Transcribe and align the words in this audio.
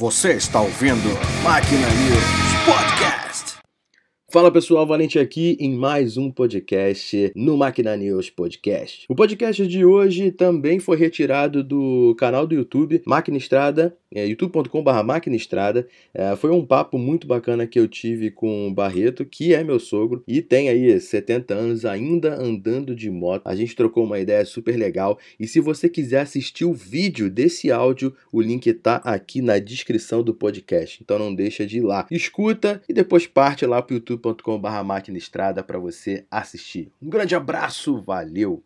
Você 0.00 0.32
está 0.32 0.60
ouvindo 0.60 1.08
Máquina 1.44 1.86
News 1.88 2.24
Podcast. 2.66 3.53
Fala 4.34 4.50
pessoal, 4.50 4.84
Valente 4.84 5.16
aqui 5.16 5.56
em 5.60 5.76
mais 5.76 6.16
um 6.16 6.28
podcast 6.28 7.30
no 7.36 7.56
Máquina 7.56 7.96
News 7.96 8.30
Podcast. 8.30 9.06
O 9.08 9.14
podcast 9.14 9.64
de 9.64 9.84
hoje 9.84 10.32
também 10.32 10.80
foi 10.80 10.96
retirado 10.96 11.62
do 11.62 12.16
canal 12.18 12.44
do 12.44 12.52
YouTube 12.52 13.00
Máquina 13.06 13.36
Estrada, 13.36 13.96
é, 14.12 14.26
youtube.com.br 14.26 15.04
Máquina 15.04 15.36
Estrada. 15.36 15.86
É, 16.12 16.34
foi 16.34 16.50
um 16.50 16.66
papo 16.66 16.98
muito 16.98 17.28
bacana 17.28 17.64
que 17.64 17.78
eu 17.78 17.86
tive 17.86 18.28
com 18.28 18.66
o 18.66 18.74
Barreto, 18.74 19.24
que 19.24 19.54
é 19.54 19.62
meu 19.62 19.78
sogro 19.78 20.24
e 20.26 20.42
tem 20.42 20.68
aí 20.68 21.00
70 21.00 21.54
anos 21.54 21.84
ainda 21.84 22.34
andando 22.34 22.92
de 22.92 23.12
moto. 23.12 23.46
A 23.46 23.54
gente 23.54 23.76
trocou 23.76 24.02
uma 24.02 24.18
ideia 24.18 24.44
super 24.44 24.76
legal 24.76 25.16
e 25.38 25.46
se 25.46 25.60
você 25.60 25.88
quiser 25.88 26.22
assistir 26.22 26.64
o 26.64 26.72
vídeo 26.72 27.30
desse 27.30 27.70
áudio, 27.70 28.12
o 28.32 28.40
link 28.40 28.72
tá 28.74 28.96
aqui 28.96 29.40
na 29.40 29.60
descrição 29.60 30.24
do 30.24 30.34
podcast. 30.34 31.00
Então 31.00 31.20
não 31.20 31.32
deixa 31.32 31.64
de 31.64 31.78
ir 31.78 31.82
lá. 31.82 32.08
Escuta 32.10 32.82
e 32.88 32.92
depois 32.92 33.28
parte 33.28 33.64
lá 33.64 33.80
pro 33.80 33.94
YouTube 33.94 34.23
youtube.com.br 34.24 34.82
máquina 34.84 35.18
estrada 35.18 35.62
para 35.62 35.78
você 35.78 36.24
assistir. 36.30 36.90
Um 37.02 37.10
grande 37.10 37.34
abraço, 37.34 38.00
valeu! 38.00 38.62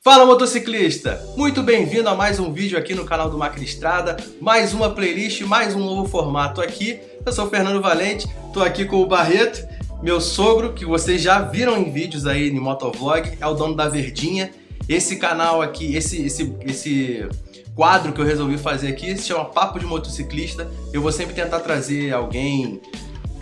Fala 0.00 0.26
motociclista! 0.26 1.18
Muito 1.34 1.62
bem-vindo 1.62 2.08
a 2.10 2.14
mais 2.14 2.38
um 2.38 2.52
vídeo 2.52 2.76
aqui 2.76 2.94
no 2.94 3.06
canal 3.06 3.30
do 3.30 3.38
Máquina 3.38 3.64
Estrada, 3.64 4.16
mais 4.38 4.74
uma 4.74 4.90
playlist, 4.90 5.40
mais 5.42 5.74
um 5.74 5.80
novo 5.80 6.06
formato 6.06 6.60
aqui. 6.60 7.00
Eu 7.24 7.32
sou 7.32 7.46
o 7.46 7.50
Fernando 7.50 7.80
Valente, 7.80 8.26
tô 8.52 8.60
aqui 8.60 8.84
com 8.84 9.00
o 9.00 9.06
Barreto, 9.06 9.66
meu 10.02 10.20
sogro, 10.20 10.74
que 10.74 10.84
vocês 10.84 11.22
já 11.22 11.40
viram 11.40 11.78
em 11.78 11.90
vídeos 11.90 12.26
aí 12.26 12.50
no 12.50 12.60
Motovlog, 12.60 13.38
é 13.40 13.46
o 13.46 13.54
dono 13.54 13.74
da 13.74 13.88
Verdinha. 13.88 14.50
Esse 14.86 15.16
canal 15.16 15.62
aqui, 15.62 15.96
esse, 15.96 16.26
esse, 16.26 16.54
esse 16.66 17.26
quadro 17.74 18.12
que 18.12 18.20
eu 18.20 18.24
resolvi 18.26 18.58
fazer 18.58 18.88
aqui 18.88 19.16
se 19.16 19.28
chama 19.28 19.46
Papo 19.46 19.78
de 19.78 19.86
Motociclista. 19.86 20.70
Eu 20.92 21.00
vou 21.00 21.10
sempre 21.10 21.34
tentar 21.34 21.60
trazer 21.60 22.12
alguém 22.12 22.82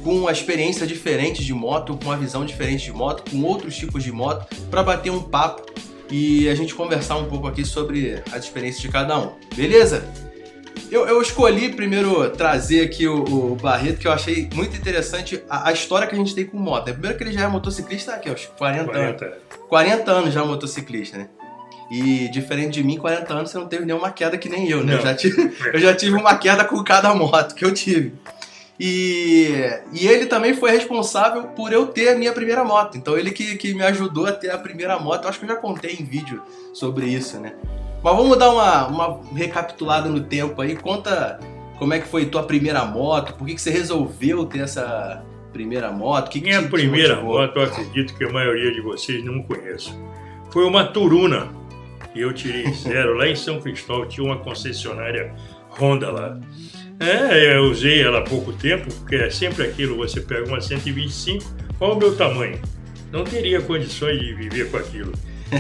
com 0.02 0.15
uma 0.16 0.33
experiência 0.33 0.87
diferente 0.87 1.45
de 1.45 1.54
moto, 1.54 1.96
com 1.96 2.07
uma 2.07 2.16
visão 2.16 2.45
diferente 2.45 2.85
de 2.85 2.93
moto, 2.93 3.30
com 3.30 3.43
outros 3.43 3.77
tipos 3.77 4.02
de 4.02 4.13
moto, 4.13 4.46
para 4.71 4.82
bater 4.82 5.10
um 5.10 5.23
papo 5.23 5.66
e 6.10 6.49
a 6.49 6.54
gente 6.54 6.74
conversar 6.74 7.16
um 7.16 7.24
pouco 7.24 7.46
aqui 7.46 7.65
sobre 7.65 8.23
as 8.32 8.45
experiências 8.45 8.82
de 8.82 8.88
cada 8.88 9.18
um. 9.18 9.32
Beleza? 9.54 10.04
Eu, 10.90 11.07
eu 11.07 11.23
escolhi 11.23 11.71
primeiro 11.71 12.29
trazer 12.30 12.82
aqui 12.82 13.09
o, 13.09 13.24
o, 13.24 13.57
Barreto, 13.57 13.99
que 13.99 14.07
eu 14.07 14.12
achei 14.12 14.51
muito 14.54 14.77
interessante 14.77 15.43
a, 15.49 15.71
a, 15.71 15.73
história 15.73 16.07
que 16.07 16.15
a 16.15 16.18
gente 16.18 16.34
tem 16.34 16.45
com 16.45 16.59
moto. 16.59 16.93
Primeiro 16.93 17.16
que 17.16 17.24
ele 17.24 17.32
já 17.32 17.45
é 17.45 17.49
motociclista 17.49 18.12
aqui, 18.12 18.29
aos 18.29 18.45
40, 18.45 18.84
40. 18.84 19.24
anos. 19.24 19.38
40 19.71 20.10
anos 20.10 20.34
já 20.34 20.45
motociclista, 20.45 21.16
né? 21.16 21.29
E 21.90 22.29
diferente 22.29 22.74
de 22.74 22.84
mim, 22.84 22.99
40 22.99 23.32
anos 23.32 23.51
você 23.51 23.59
não 23.59 23.68
teve 23.68 23.87
nenhuma 23.87 24.10
queda 24.10 24.37
que 24.37 24.51
nem 24.51 24.68
eu, 24.68 24.84
né? 24.84 24.95
Eu 24.95 25.01
já, 25.01 25.15
tive, 25.15 25.57
eu 25.73 25.80
já 25.80 25.95
tive 25.95 26.15
uma 26.15 26.37
queda 26.37 26.62
com 26.65 26.82
cada 26.84 27.15
moto 27.15 27.55
que 27.55 27.65
eu 27.65 27.73
tive. 27.73 28.12
E, 28.85 29.55
e 29.93 30.09
ele 30.09 30.27
também 30.27 30.55
foi 30.55 30.73
responsável 30.73 31.45
por 31.45 31.73
eu 31.73 31.87
ter 31.87 32.09
a 32.09 32.16
minha 32.16 32.33
primeira 32.33 32.65
moto. 32.65 32.99
Então 32.99 33.16
ele 33.16 33.30
que, 33.30 33.57
que 33.57 33.73
me 33.74 33.85
ajudou 33.85 34.27
a 34.27 34.33
ter 34.33 34.51
a 34.51 34.59
primeira 34.59 34.99
moto. 34.99 35.23
Eu 35.23 35.29
acho 35.29 35.39
que 35.39 35.45
eu 35.45 35.51
já 35.51 35.55
contei 35.55 35.93
em 36.01 36.05
vídeo 36.05 36.43
sobre 36.73 37.07
isso, 37.07 37.39
né? 37.39 37.55
Mas 38.02 38.16
vamos 38.16 38.37
dar 38.37 38.51
uma, 38.51 38.89
uma 38.89 39.21
recapitulada 39.37 40.09
no 40.09 40.19
tempo 40.24 40.61
aí. 40.61 40.74
Conta 40.74 41.39
como 41.79 41.95
é 41.95 42.01
que 42.01 42.09
foi 42.09 42.27
tua 42.27 42.43
primeira 42.43 42.85
moto, 42.85 43.35
por 43.35 43.47
que, 43.47 43.55
que 43.55 43.61
você 43.61 43.71
resolveu 43.71 44.45
ter 44.47 44.63
essa 44.63 45.24
primeira 45.52 45.93
moto? 45.93 46.29
Que 46.29 46.41
Minha 46.41 46.63
que 46.63 46.69
primeira 46.69 47.21
moto, 47.21 47.57
eu 47.57 47.63
acredito 47.63 48.17
que 48.17 48.24
a 48.24 48.33
maioria 48.33 48.73
de 48.73 48.80
vocês 48.80 49.24
não 49.24 49.45
conhece. 49.45 49.93
Foi 50.51 50.65
uma 50.65 50.85
Turuna. 50.85 51.51
Eu 52.17 52.33
tirei 52.33 52.69
zero 52.73 53.15
lá 53.15 53.29
em 53.29 53.37
São 53.37 53.61
Cristóvão, 53.61 54.09
tinha 54.09 54.27
uma 54.27 54.39
concessionária 54.39 55.33
Honda 55.71 56.11
lá. 56.11 56.41
É, 57.03 57.57
eu 57.57 57.65
usei 57.65 58.01
ela 58.03 58.19
há 58.19 58.23
pouco 58.23 58.53
tempo, 58.53 58.93
porque 58.95 59.17
é 59.17 59.31
sempre 59.31 59.65
aquilo, 59.65 59.97
você 59.97 60.21
pega 60.21 60.47
uma 60.47 60.61
125, 60.61 61.45
qual 61.79 61.95
o 61.95 61.99
meu 61.99 62.15
tamanho? 62.15 62.61
Não 63.11 63.25
teria 63.25 63.61
condições 63.61 64.19
de 64.21 64.33
viver 64.34 64.71
com 64.71 64.77
aquilo. 64.77 65.12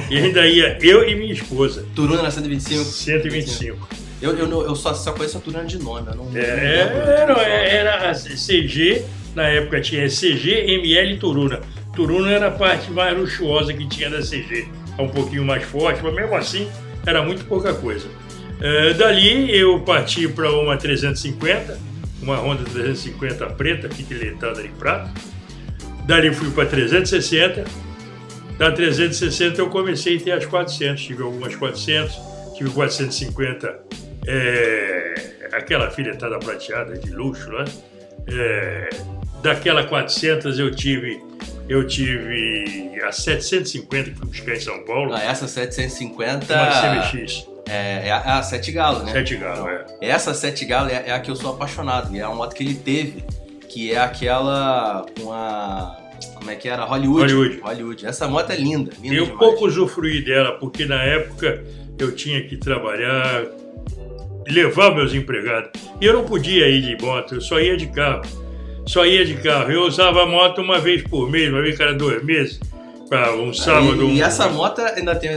E 0.08 0.16
ainda 0.16 0.46
ia 0.46 0.78
eu 0.80 1.06
e 1.06 1.14
minha 1.14 1.32
esposa. 1.32 1.84
Turuna 1.94 2.22
na 2.22 2.30
125? 2.30 2.84
125. 2.84 3.88
Eu, 4.22 4.36
eu, 4.36 4.48
eu 4.48 4.76
só, 4.76 4.94
só 4.94 5.12
conheço 5.12 5.36
a 5.36 5.40
Turuna 5.40 5.64
de 5.64 5.78
nome, 5.78 6.08
eu 6.08 6.14
não, 6.14 6.30
é, 6.34 7.26
não 7.26 7.36
era, 7.36 7.42
era 7.42 8.10
a 8.10 8.14
CG, 8.14 9.04
na 9.34 9.48
época 9.48 9.80
tinha 9.80 10.06
CG, 10.06 10.64
ML 10.68 11.14
e 11.14 11.18
Turuna. 11.18 11.60
Turuna 11.94 12.30
era 12.30 12.46
a 12.46 12.50
parte 12.50 12.90
mais 12.90 13.18
luxuosa 13.18 13.74
que 13.74 13.86
tinha 13.86 14.08
da 14.08 14.20
CG. 14.20 14.68
É 14.96 15.02
um 15.02 15.08
pouquinho 15.08 15.44
mais 15.44 15.64
forte, 15.64 16.00
mas 16.02 16.14
mesmo 16.14 16.36
assim 16.36 16.68
era 17.04 17.22
muito 17.22 17.44
pouca 17.46 17.74
coisa. 17.74 18.06
Uh, 18.62 18.94
dali 18.94 19.58
eu 19.58 19.80
parti 19.80 20.28
para 20.28 20.48
uma 20.52 20.76
350, 20.76 21.76
uma 22.22 22.36
Honda 22.36 22.62
350 22.62 23.46
preta, 23.54 23.88
filetada 23.90 24.62
de 24.62 24.68
prata. 24.68 25.10
Dali 26.06 26.32
fui 26.32 26.48
para 26.52 26.66
360. 26.66 27.64
Da 28.56 28.70
360 28.70 29.60
eu 29.60 29.68
comecei 29.68 30.16
a 30.16 30.20
ter 30.20 30.30
as 30.30 30.46
400, 30.46 31.02
tive 31.02 31.22
algumas 31.24 31.56
400, 31.56 32.16
tive 32.56 32.70
450, 32.70 33.80
é, 34.28 35.14
aquela 35.52 35.90
filetada 35.90 36.38
prateada 36.38 36.96
de 36.96 37.10
luxo, 37.10 37.50
né? 37.50 37.64
É, 38.28 38.90
daquela 39.42 39.84
400 39.84 40.60
eu 40.60 40.70
tive 40.70 41.20
eu 41.68 41.84
tive 41.84 43.00
a 43.02 43.10
750 43.10 44.10
que 44.10 44.16
fui 44.16 44.26
buscar 44.28 44.54
em 44.54 44.60
São 44.60 44.84
Paulo. 44.84 45.12
Ah, 45.12 45.24
essa 45.24 45.48
750. 45.48 46.54
Uma 46.54 47.02
CBX. 47.02 47.51
É, 47.68 48.08
é, 48.08 48.12
a, 48.12 48.16
é 48.16 48.30
a 48.32 48.42
Sete 48.42 48.72
Galo, 48.72 49.02
né? 49.04 49.12
Sete 49.12 49.36
Galo, 49.36 49.68
é. 49.68 49.84
Essa 50.00 50.34
Sete 50.34 50.64
Galo 50.64 50.90
é, 50.90 51.04
é, 51.06 51.12
a 51.12 51.20
que 51.20 51.30
eu 51.30 51.36
sou 51.36 51.52
apaixonado, 51.52 52.14
e 52.14 52.20
é 52.20 52.26
uma 52.26 52.36
moto 52.36 52.54
que 52.54 52.62
ele 52.62 52.74
teve, 52.74 53.24
que 53.68 53.92
é 53.92 53.98
aquela 53.98 55.06
com 55.20 55.32
a. 55.32 55.98
Como 56.34 56.50
é 56.50 56.54
que 56.54 56.68
era? 56.68 56.84
Hollywood. 56.84 57.32
Hollywood. 57.32 57.60
Hollywood. 57.60 58.06
Essa 58.06 58.28
moto 58.28 58.50
é 58.50 58.56
linda. 58.56 58.92
linda 59.00 59.14
eu 59.14 59.24
demais. 59.24 59.38
pouco 59.38 59.66
usufruí 59.66 60.24
dela, 60.24 60.52
porque 60.58 60.84
na 60.84 61.02
época 61.02 61.64
eu 61.98 62.14
tinha 62.14 62.42
que 62.46 62.56
trabalhar, 62.56 63.44
levar 64.48 64.94
meus 64.94 65.14
empregados. 65.14 65.70
E 66.00 66.04
eu 66.04 66.12
não 66.12 66.24
podia 66.24 66.68
ir 66.68 66.82
de 66.82 67.04
moto, 67.04 67.36
eu 67.36 67.40
só 67.40 67.60
ia 67.60 67.76
de 67.76 67.86
carro. 67.86 68.22
Só 68.86 69.06
ia 69.06 69.24
de 69.24 69.34
carro. 69.34 69.70
Eu 69.70 69.82
usava 69.82 70.22
a 70.24 70.26
moto 70.26 70.60
uma 70.60 70.78
vez 70.78 71.02
por 71.02 71.30
mês, 71.30 71.48
uma 71.48 71.62
vez 71.62 71.78
cada 71.78 71.94
dois 71.94 72.22
meses, 72.24 72.58
para 73.08 73.32
um 73.34 73.52
sábado. 73.52 74.04
E, 74.04 74.16
e 74.16 74.22
essa 74.22 74.48
moto 74.48 74.80
ainda 74.80 75.14
tem 75.14 75.30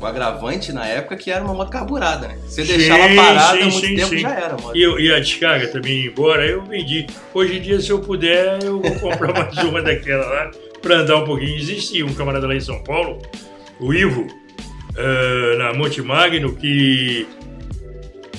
o 0.00 0.06
agravante 0.06 0.72
na 0.72 0.86
época 0.86 1.16
que 1.16 1.30
era 1.30 1.42
uma 1.42 1.54
moto 1.54 1.70
carburada, 1.70 2.28
né? 2.28 2.38
Você 2.46 2.64
deixava 2.64 3.04
ela 3.04 3.22
parada 3.22 3.56
sim, 3.56 3.62
muito 3.64 3.86
sim, 3.86 3.96
tempo 3.96 4.08
sim. 4.08 4.18
já 4.18 4.30
era 4.30 4.56
moto. 4.56 4.76
E, 4.76 4.80
e, 4.80 5.12
a 5.12 5.18
descarga 5.18 5.68
também 5.68 6.06
embora, 6.06 6.46
eu 6.46 6.62
vendi. 6.62 7.06
Hoje 7.32 7.56
em 7.56 7.62
dia, 7.62 7.80
se 7.80 7.90
eu 7.90 8.00
puder, 8.00 8.62
eu 8.62 8.80
vou 8.80 8.94
comprar 9.00 9.32
mais 9.32 9.56
uma 9.58 9.80
daquela 9.80 10.26
lá 10.26 10.50
para 10.82 10.96
andar 10.96 11.16
um 11.16 11.24
pouquinho. 11.24 11.56
Existia 11.56 12.04
um 12.04 12.14
camarada 12.14 12.46
lá 12.46 12.54
em 12.54 12.60
São 12.60 12.82
Paulo, 12.82 13.22
o 13.80 13.94
Ivo, 13.94 14.22
uh, 14.22 15.58
na 15.58 15.72
Monte 15.72 16.02
Magno, 16.02 16.54
que 16.54 17.26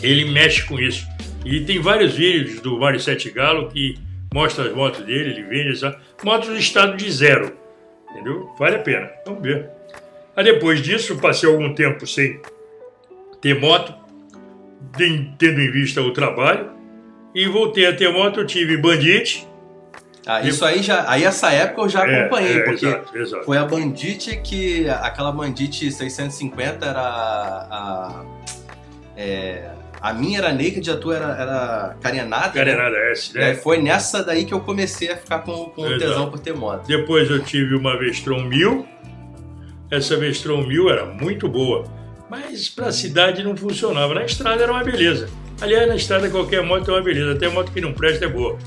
ele 0.03 0.25
mexe 0.25 0.63
com 0.63 0.79
isso. 0.79 1.05
E 1.43 1.61
tem 1.61 1.79
vários 1.79 2.13
vídeos 2.13 2.61
do 2.61 2.77
Mário 2.77 2.99
Sete 2.99 3.31
Galo 3.31 3.69
que 3.69 3.97
mostra 4.33 4.65
as 4.65 4.73
motos 4.73 5.05
dele, 5.05 5.31
ele 5.31 5.43
vende 5.43 5.71
essa 5.71 5.97
motos 6.23 6.49
em 6.49 6.57
estado 6.57 6.95
de 6.97 7.09
zero. 7.11 7.57
Entendeu? 8.11 8.53
Vale 8.59 8.75
a 8.75 8.79
pena. 8.79 9.09
Vamos 9.25 9.41
ver. 9.41 9.76
Aí 10.37 10.43
depois 10.43 10.83
disso, 10.83 11.17
passei 11.17 11.49
algum 11.49 11.73
tempo 11.73 12.05
sem 12.05 12.39
ter 13.41 13.59
moto, 13.59 13.91
tendo 14.95 15.59
em 15.59 15.71
vista 15.71 15.99
o 15.99 16.13
trabalho, 16.13 16.69
e 17.33 17.47
voltei 17.47 17.87
a 17.87 17.95
ter 17.95 18.13
moto, 18.13 18.41
eu 18.41 18.45
tive 18.45 18.77
Bandit. 18.77 19.47
Ah, 20.27 20.41
isso 20.41 20.63
aí 20.63 20.83
já. 20.83 21.09
Aí 21.09 21.23
essa 21.23 21.51
época 21.51 21.81
eu 21.81 21.89
já 21.89 22.07
é, 22.07 22.21
acompanhei, 22.21 22.57
é, 22.57 22.59
porque 22.59 22.85
exato, 22.85 23.17
exato. 23.17 23.45
foi 23.45 23.57
a 23.57 23.65
Bandit 23.65 24.37
que. 24.43 24.87
Aquela 24.89 25.31
Bandit 25.31 25.91
650 25.91 26.85
era 26.85 27.01
a. 27.01 28.25
É, 29.15 29.71
a 29.99 30.13
minha 30.13 30.37
era 30.37 30.51
naked, 30.51 30.87
a 30.91 30.97
tua 30.97 31.15
era, 31.15 31.41
era 31.41 31.97
carenada. 31.99 32.47
Né? 32.47 32.53
Carenada 32.53 32.95
né? 32.95 33.11
S, 33.11 33.33
né? 33.33 33.51
É, 33.51 33.55
foi 33.55 33.81
nessa 33.81 34.23
daí 34.23 34.45
que 34.45 34.53
eu 34.53 34.59
comecei 34.59 35.11
a 35.11 35.17
ficar 35.17 35.39
com, 35.39 35.65
com 35.65 35.97
tesão 35.97 36.29
por 36.29 36.39
ter 36.39 36.53
moto. 36.53 36.85
Depois 36.85 37.29
eu 37.31 37.41
tive 37.43 37.73
uma 37.73 37.97
Vestron 37.97 38.43
1000 38.43 38.97
essa 39.89 40.17
Vestron 40.17 40.63
1000 40.65 40.89
era 40.89 41.05
muito 41.05 41.47
boa, 41.47 41.85
mas 42.29 42.69
para 42.69 42.87
a 42.87 42.91
cidade 42.91 43.43
não 43.43 43.55
funcionava. 43.55 44.13
Na 44.13 44.23
estrada 44.23 44.63
era 44.63 44.71
uma 44.71 44.83
beleza. 44.83 45.29
Aliás, 45.59 45.87
na 45.87 45.95
estrada 45.95 46.29
qualquer 46.29 46.61
moto 46.61 46.91
é 46.91 46.93
uma 46.93 47.01
beleza, 47.01 47.31
até 47.31 47.47
moto 47.47 47.71
que 47.71 47.81
não 47.81 47.91
presta 47.91 48.25
é 48.25 48.27
boa. 48.27 48.57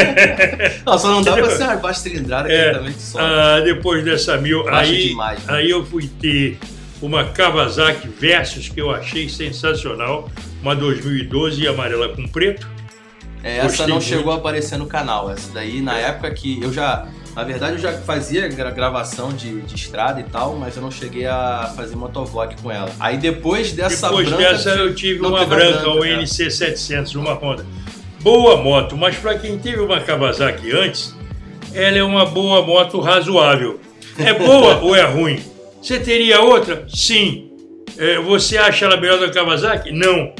não, 0.86 0.98
só 0.98 1.10
não 1.10 1.22
dá 1.22 1.34
para 1.34 1.50
ser 1.50 1.64
uma 1.64 1.76
baixa 1.76 2.00
cilindrada 2.00 2.48
que 2.48 2.54
é, 2.54 2.72
também 2.72 2.94
sobe. 2.94 3.24
Ah, 3.24 3.60
depois 3.60 4.02
dessa 4.02 4.38
mil, 4.38 4.66
aí, 4.68 5.08
demais, 5.08 5.44
né? 5.44 5.54
aí 5.54 5.68
eu 5.68 5.84
fui 5.84 6.08
ter 6.08 6.58
uma 7.02 7.24
Kawasaki 7.24 8.08
Versus 8.08 8.68
que 8.68 8.80
eu 8.80 8.90
achei 8.90 9.28
sensacional, 9.28 10.30
uma 10.62 10.74
2012 10.74 11.66
amarela 11.68 12.08
com 12.08 12.26
preto. 12.26 12.66
É, 13.42 13.58
essa 13.58 13.66
Gostei 13.66 13.86
não 13.86 13.94
muito. 13.96 14.06
chegou 14.06 14.32
a 14.32 14.36
aparecer 14.36 14.78
no 14.78 14.86
canal, 14.86 15.30
essa 15.30 15.52
daí 15.52 15.82
na 15.82 15.98
época 15.98 16.30
que 16.30 16.62
eu 16.62 16.72
já 16.72 17.06
Na 17.40 17.46
verdade, 17.46 17.72
eu 17.76 17.78
já 17.78 17.92
fazia 17.92 18.46
gra- 18.48 18.70
gravação 18.70 19.32
de, 19.32 19.62
de 19.62 19.74
estrada 19.74 20.20
e 20.20 20.24
tal, 20.24 20.56
mas 20.56 20.76
eu 20.76 20.82
não 20.82 20.90
cheguei 20.90 21.24
a 21.26 21.72
fazer 21.74 21.96
motovlog 21.96 22.54
com 22.62 22.70
ela. 22.70 22.90
Aí 23.00 23.16
depois 23.16 23.72
dessa 23.72 24.08
Depois 24.08 24.28
branca, 24.28 24.52
dessa 24.52 24.70
eu 24.72 24.94
tive 24.94 25.20
uma 25.24 25.40
a 25.40 25.46
branca, 25.46 25.78
branca, 25.78 25.90
o 25.90 26.00
né? 26.04 26.18
NC700, 26.22 27.14
uma 27.16 27.32
Honda. 27.32 27.64
Boa 28.20 28.58
moto, 28.58 28.94
mas 28.94 29.16
para 29.16 29.38
quem 29.38 29.58
teve 29.58 29.80
uma 29.80 29.98
Kawasaki 30.00 30.70
antes, 30.70 31.16
ela 31.72 31.96
é 31.96 32.02
uma 32.02 32.26
boa 32.26 32.60
moto 32.60 33.00
razoável. 33.00 33.80
É 34.18 34.34
boa 34.34 34.76
ou 34.82 34.94
é 34.94 35.04
ruim? 35.06 35.42
Você 35.80 35.98
teria 35.98 36.42
outra? 36.42 36.84
Sim. 36.88 37.50
É, 37.96 38.18
você 38.18 38.58
acha 38.58 38.84
ela 38.84 38.98
melhor 39.00 39.18
da 39.18 39.30
Kawasaki? 39.30 39.92
Não. 39.92 40.34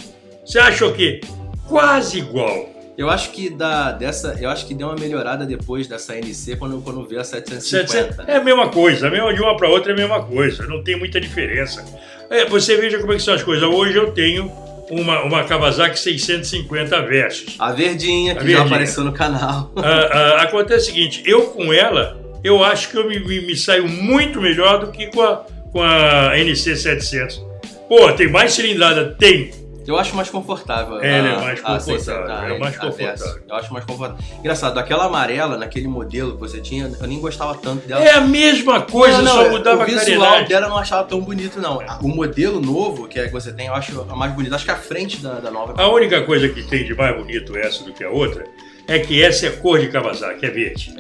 Você 0.45 0.59
acha 0.59 0.85
o 0.85 0.93
quê? 0.93 1.23
Quase 1.67 2.19
igual. 2.19 2.69
Eu 3.01 3.09
acho 3.09 3.31
que 3.31 3.49
da, 3.49 3.93
dessa, 3.93 4.37
eu 4.39 4.51
acho 4.51 4.67
que 4.67 4.75
deu 4.75 4.89
uma 4.89 4.95
melhorada 4.95 5.47
depois 5.47 5.87
dessa 5.87 6.15
NC 6.19 6.57
quando, 6.57 6.83
quando 6.83 7.03
veio 7.09 7.23
a 7.23 7.25
750. 7.25 8.13
700 8.13 8.29
é 8.29 8.37
a 8.37 8.45
mesma 8.45 8.69
coisa, 8.69 9.09
de 9.09 9.41
uma 9.41 9.57
para 9.57 9.71
outra 9.71 9.93
é 9.93 9.95
a 9.95 9.97
mesma 9.97 10.23
coisa, 10.23 10.67
não 10.67 10.85
tem 10.85 10.99
muita 10.99 11.19
diferença. 11.19 11.83
É, 12.29 12.45
você 12.45 12.77
veja 12.77 12.99
como 12.99 13.15
é 13.15 13.17
que 13.17 13.23
são 13.23 13.33
as 13.33 13.43
coisas. 13.43 13.67
Hoje 13.67 13.97
eu 13.97 14.13
tenho 14.13 14.53
uma, 14.91 15.23
uma 15.23 15.45
Kawasaki 15.45 15.99
650 15.99 17.01
Versus. 17.07 17.57
A 17.59 17.73
verdinha, 17.73 18.35
que 18.35 18.41
A 18.41 18.43
já 18.43 18.47
verdinha. 18.49 18.67
apareceu 18.67 19.03
no 19.03 19.13
canal. 19.15 19.73
Ah, 19.83 20.11
ah, 20.13 20.43
acontece 20.43 20.91
o 20.91 20.93
seguinte, 20.93 21.23
eu 21.25 21.47
com 21.47 21.73
ela, 21.73 22.21
eu 22.45 22.63
acho 22.63 22.91
que 22.91 22.99
eu 22.99 23.09
me, 23.09 23.19
me, 23.19 23.41
me 23.41 23.57
saio 23.57 23.89
muito 23.89 24.43
melhor 24.43 24.79
do 24.79 24.93
que 24.93 25.07
com 25.07 25.23
a, 25.23 25.47
com 25.73 25.81
a 25.83 26.39
NC 26.39 26.77
700. 26.77 27.43
Pô, 27.89 28.13
tem 28.13 28.29
mais 28.31 28.53
cilindrada? 28.53 29.17
Tem. 29.19 29.53
Eu 29.91 29.99
acho 29.99 30.15
mais 30.17 30.31
confortável. 30.31 31.01
Ela 31.01 31.29
a- 31.29 31.33
é 31.33 31.37
mais 31.41 31.59
a 31.59 31.63
confortável, 31.63 31.99
600, 31.99 32.09
é 32.55 32.59
mais 32.59 32.77
confortável. 32.79 33.43
Eu 33.49 33.55
acho 33.57 33.73
mais 33.73 33.85
confortável. 33.85 34.25
Engraçado, 34.39 34.79
aquela 34.79 35.05
amarela, 35.07 35.57
naquele 35.57 35.89
modelo 35.89 36.35
que 36.35 36.41
você 36.41 36.61
tinha, 36.61 36.91
eu 37.01 37.07
nem 37.07 37.21
gostava 37.21 37.55
tanto 37.55 37.87
dela. 37.87 38.03
É 38.05 38.13
a 38.13 38.21
mesma 38.21 38.83
coisa, 38.83 39.21
Não, 39.23 39.37
não, 39.37 39.45
só 39.45 39.51
mudava 39.51 39.79
o 39.79 39.83
a 39.83 39.85
visual 39.85 40.05
carenagem. 40.21 40.49
dela 40.49 40.67
eu 40.67 40.71
não 40.71 40.79
achava 40.79 41.05
tão 41.05 41.21
bonito, 41.21 41.61
não. 41.61 41.79
O 42.03 42.09
modelo 42.09 42.61
novo 42.61 43.07
que 43.09 43.19
é 43.19 43.27
que 43.27 43.33
você 43.33 43.53
tem, 43.53 43.67
eu 43.67 43.75
acho 43.75 44.07
a 44.09 44.17
mais 44.17 44.33
bonita. 44.33 44.55
Acho 44.55 44.65
que 44.65 44.71
a 44.71 44.77
frente 44.77 45.19
da, 45.21 45.35
da 45.41 45.51
nova. 45.51 45.75
A 45.81 45.89
única 45.89 46.23
coisa 46.23 46.49
que 46.49 46.63
tem 46.63 46.85
de 46.85 46.95
mais 46.95 47.17
bonito 47.17 47.57
essa 47.57 47.85
do 47.85 47.93
que 47.93 48.05
a 48.05 48.11
outra 48.11 48.45
é 48.89 48.99
que 48.99 49.23
essa 49.23 49.47
é 49.47 49.51
cor 49.51 49.79
de 49.79 49.89
Kawasaki, 49.89 50.45
é 50.47 50.51
verde. 50.51 50.95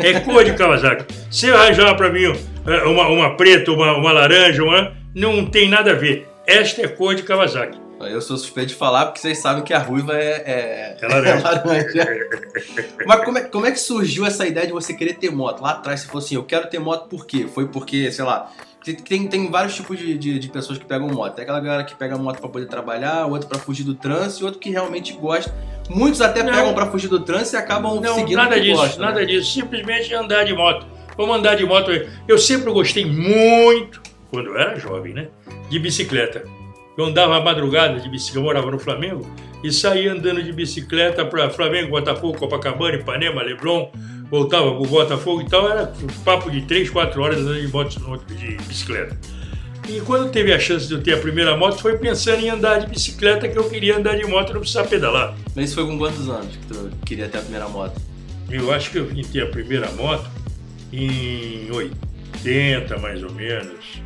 É. 0.00 0.08
É 0.10 0.20
cor 0.20 0.42
de 0.44 0.52
Kawasaki. 0.54 1.04
Se 1.30 1.50
arranjar 1.50 1.94
para 1.96 2.08
mim 2.10 2.32
uma, 2.86 3.08
uma 3.08 3.36
preta, 3.36 3.70
uma, 3.72 3.92
uma 3.96 4.12
laranja, 4.12 4.62
uma, 4.62 4.92
não 5.14 5.44
tem 5.46 5.68
nada 5.68 5.90
a 5.92 5.94
ver. 5.94 6.28
Esta 6.46 6.82
é 6.82 6.88
cor 6.88 7.14
de 7.14 7.22
Kawasaki. 7.24 7.78
Eu 7.98 8.20
sou 8.20 8.36
suspeito 8.36 8.68
de 8.70 8.74
falar 8.74 9.06
porque 9.06 9.20
vocês 9.20 9.38
sabem 9.38 9.64
que 9.64 9.72
a 9.72 9.78
ruiva 9.78 10.14
é, 10.14 10.42
é, 10.46 10.96
É 11.00 11.08
laranja. 11.08 11.48
é 11.48 11.52
laranja. 11.52 12.28
Mas 13.06 13.24
como 13.24 13.38
é, 13.38 13.40
como 13.42 13.66
é 13.66 13.70
que 13.72 13.80
surgiu 13.80 14.26
essa 14.26 14.46
ideia 14.46 14.66
de 14.66 14.72
você 14.72 14.92
querer 14.92 15.14
ter 15.14 15.30
moto? 15.30 15.62
Lá 15.62 15.70
atrás 15.70 16.00
você 16.00 16.06
falou 16.06 16.22
assim, 16.22 16.34
eu 16.34 16.44
quero 16.44 16.68
ter 16.68 16.78
moto 16.78 17.08
por 17.08 17.26
quê? 17.26 17.46
Foi 17.52 17.66
porque, 17.68 18.12
sei 18.12 18.24
lá, 18.24 18.52
tem- 18.84 19.26
tem, 19.26 19.50
vários 19.50 19.74
tipos 19.74 19.98
de, 19.98 20.16
de, 20.16 20.38
de 20.38 20.48
pessoas 20.48 20.78
que 20.78 20.84
pegam 20.84 21.08
moto. 21.08 21.34
Tem 21.34 21.42
aquela 21.42 21.58
galera 21.58 21.84
que 21.84 21.94
pega 21.94 22.16
moto 22.18 22.38
pra 22.38 22.48
poder 22.48 22.66
trabalhar, 22.66 23.26
outro 23.26 23.48
pra 23.48 23.58
fugir 23.58 23.82
do 23.84 23.94
trânsito 23.94 24.42
e 24.42 24.44
outro 24.44 24.60
que 24.60 24.70
realmente 24.70 25.14
gosta. 25.14 25.52
Muitos 25.88 26.20
até 26.20 26.42
Não. 26.42 26.52
pegam 26.52 26.74
pra 26.74 26.86
fugir 26.86 27.08
do 27.08 27.20
trânsito 27.20 27.56
e 27.56 27.58
acabam 27.58 28.00
Não, 28.00 28.14
seguindo 28.14 28.36
nada 28.36 28.50
o 28.56 28.58
que 28.58 28.60
disso, 28.60 28.76
gostam, 28.80 29.00
né? 29.00 29.06
nada 29.06 29.26
disso. 29.26 29.52
Simplesmente 29.52 30.14
andar 30.14 30.44
de 30.44 30.54
moto. 30.54 30.86
Vamos 31.16 31.36
andar 31.36 31.54
de 31.54 31.64
moto. 31.64 31.90
Eu 32.28 32.38
sempre 32.38 32.70
gostei 32.70 33.06
muito, 33.06 34.02
quando 34.30 34.50
eu 34.50 34.58
era 34.58 34.78
jovem, 34.78 35.14
né? 35.14 35.28
De 35.70 35.78
bicicleta. 35.78 36.44
Eu 36.96 37.04
andava 37.04 37.36
à 37.36 37.40
madrugada 37.40 38.00
de 38.00 38.08
bicicleta, 38.08 38.38
eu 38.38 38.42
morava 38.42 38.70
no 38.70 38.78
Flamengo, 38.78 39.28
e 39.62 39.70
saía 39.72 40.12
andando 40.12 40.42
de 40.42 40.52
bicicleta 40.52 41.24
para 41.24 41.50
Flamengo, 41.50 41.90
Botafogo, 41.90 42.38
Copacabana, 42.38 42.96
Ipanema, 42.96 43.42
Leblon, 43.42 43.90
voltava 44.30 44.74
pro 44.74 44.86
Botafogo 44.86 45.42
e 45.42 45.46
tal. 45.46 45.68
Era 45.68 45.92
um 46.02 46.22
papo 46.22 46.50
de 46.50 46.62
3, 46.62 46.90
4 46.90 47.20
horas 47.20 47.38
andando 47.38 47.60
de, 47.60 47.68
moto, 47.68 48.24
de 48.34 48.56
bicicleta. 48.64 49.18
E 49.88 50.00
quando 50.00 50.30
teve 50.30 50.52
a 50.52 50.58
chance 50.58 50.88
de 50.88 50.94
eu 50.94 51.02
ter 51.02 51.14
a 51.14 51.18
primeira 51.18 51.56
moto, 51.56 51.80
foi 51.80 51.96
pensando 51.96 52.40
em 52.42 52.48
andar 52.48 52.80
de 52.80 52.86
bicicleta, 52.88 53.48
que 53.48 53.56
eu 53.56 53.68
queria 53.68 53.96
andar 53.96 54.16
de 54.16 54.26
moto 54.26 54.50
e 54.50 54.54
não 54.54 54.60
precisar 54.60 54.84
pedalar. 54.84 55.36
Mas 55.54 55.66
isso 55.66 55.74
foi 55.76 55.86
com 55.86 55.96
quantos 55.96 56.28
anos 56.28 56.56
que 56.56 56.66
tu 56.66 56.90
queria 57.04 57.28
ter 57.28 57.38
a 57.38 57.40
primeira 57.40 57.68
moto? 57.68 58.00
Eu 58.50 58.72
acho 58.72 58.90
que 58.90 58.98
eu 58.98 59.06
vim 59.06 59.22
ter 59.22 59.42
a 59.42 59.46
primeira 59.46 59.90
moto 59.92 60.28
em 60.92 61.70
80, 61.70 62.98
mais 62.98 63.22
ou 63.22 63.32
menos. 63.32 64.05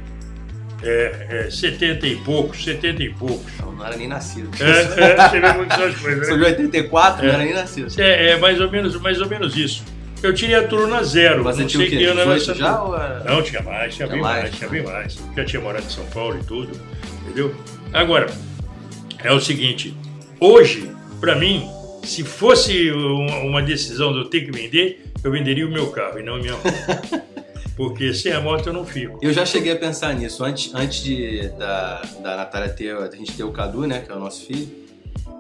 É, 0.83 1.45
é 1.47 1.51
70 1.51 2.07
e 2.07 2.17
poucos, 2.17 2.65
70 2.65 3.03
e 3.03 3.11
poucos. 3.11 3.53
Não, 3.61 3.73
não 3.73 3.87
era 3.87 3.97
nem 3.97 4.09
nascido. 4.09 4.49
É, 4.59 4.71
é, 5.13 5.29
você 5.29 5.41
vê 5.41 5.53
como 5.53 5.67
que 5.67 5.75
são 5.75 5.85
as 5.85 5.97
coisas, 5.97 6.27
Sou 6.29 6.37
né? 6.39 6.45
de 6.45 6.51
84, 6.63 7.23
É. 7.25 7.27
não 7.29 7.35
era 7.35 7.45
nem 7.45 7.55
nascido. 7.55 8.01
É, 8.01 8.31
é 8.31 8.37
mais, 8.39 8.61
ou 8.61 8.71
menos, 8.71 8.99
mais 9.01 9.21
ou 9.21 9.29
menos 9.29 9.57
isso. 9.57 9.85
Eu 10.23 10.35
tirei 10.35 10.55
a 10.55 10.67
turma 10.67 11.03
zero, 11.03 11.43
Mas 11.45 11.57
você 11.57 11.63
não 11.63 11.69
tinha 11.69 11.81
sei 11.89 11.91
quê? 11.91 12.05
que 12.05 12.11
ano 12.11 12.21
era 12.21 12.35
18 12.35 12.51
essa 12.51 12.55
já 12.59 12.83
ou 12.83 12.95
era... 12.95 13.25
Não, 13.25 13.43
tinha 13.43 13.63
mais, 13.63 13.95
tinha 13.95 14.07
Tinha 14.07 14.17
bem 14.17 14.21
mais, 14.23 14.43
mais? 14.43 14.55
tinha 14.57 14.69
bem 14.71 14.83
mais. 14.83 15.19
Já 15.37 15.45
tinha 15.47 15.63
morado 15.63 15.87
em 15.87 15.91
São 15.91 16.05
Paulo 16.07 16.39
e 16.39 16.45
tudo, 16.45 16.79
entendeu? 17.25 17.55
Agora, 17.93 18.27
é 19.25 19.33
o 19.33 19.41
seguinte, 19.41 19.95
hoje, 20.39 20.91
pra 21.21 21.35
mim, 21.37 21.67
se 22.05 22.23
fosse 22.23 22.91
uma, 22.91 23.37
uma 23.39 23.63
decisão 23.63 24.13
de 24.13 24.19
eu 24.19 24.25
ter 24.27 24.43
que 24.43 24.51
vender, 24.53 25.05
eu 25.25 25.31
venderia 25.31 25.67
o 25.67 25.71
meu 25.71 25.87
carro 25.89 26.19
e 26.19 26.23
não 26.23 26.35
a 26.35 26.39
minha 26.39 26.53
moto. 26.57 27.23
Porque 27.81 28.13
sem 28.13 28.31
a 28.31 28.43
moto 28.43 28.67
eu 28.67 28.75
não 28.75 28.85
fico. 28.85 29.19
Eu 29.23 29.33
já 29.33 29.47
cheguei 29.47 29.73
a 29.73 29.77
pensar 29.77 30.13
nisso. 30.13 30.45
Antes, 30.45 30.75
antes 30.75 31.03
de, 31.03 31.49
da, 31.57 32.03
da 32.23 32.37
Natália 32.37 32.69
ter, 32.69 32.95
a 32.95 33.11
gente 33.11 33.33
ter 33.33 33.43
o 33.43 33.51
Cadu, 33.53 33.87
né, 33.87 34.01
que 34.01 34.13
é 34.13 34.15
o 34.15 34.19
nosso 34.19 34.45
filho, 34.45 34.69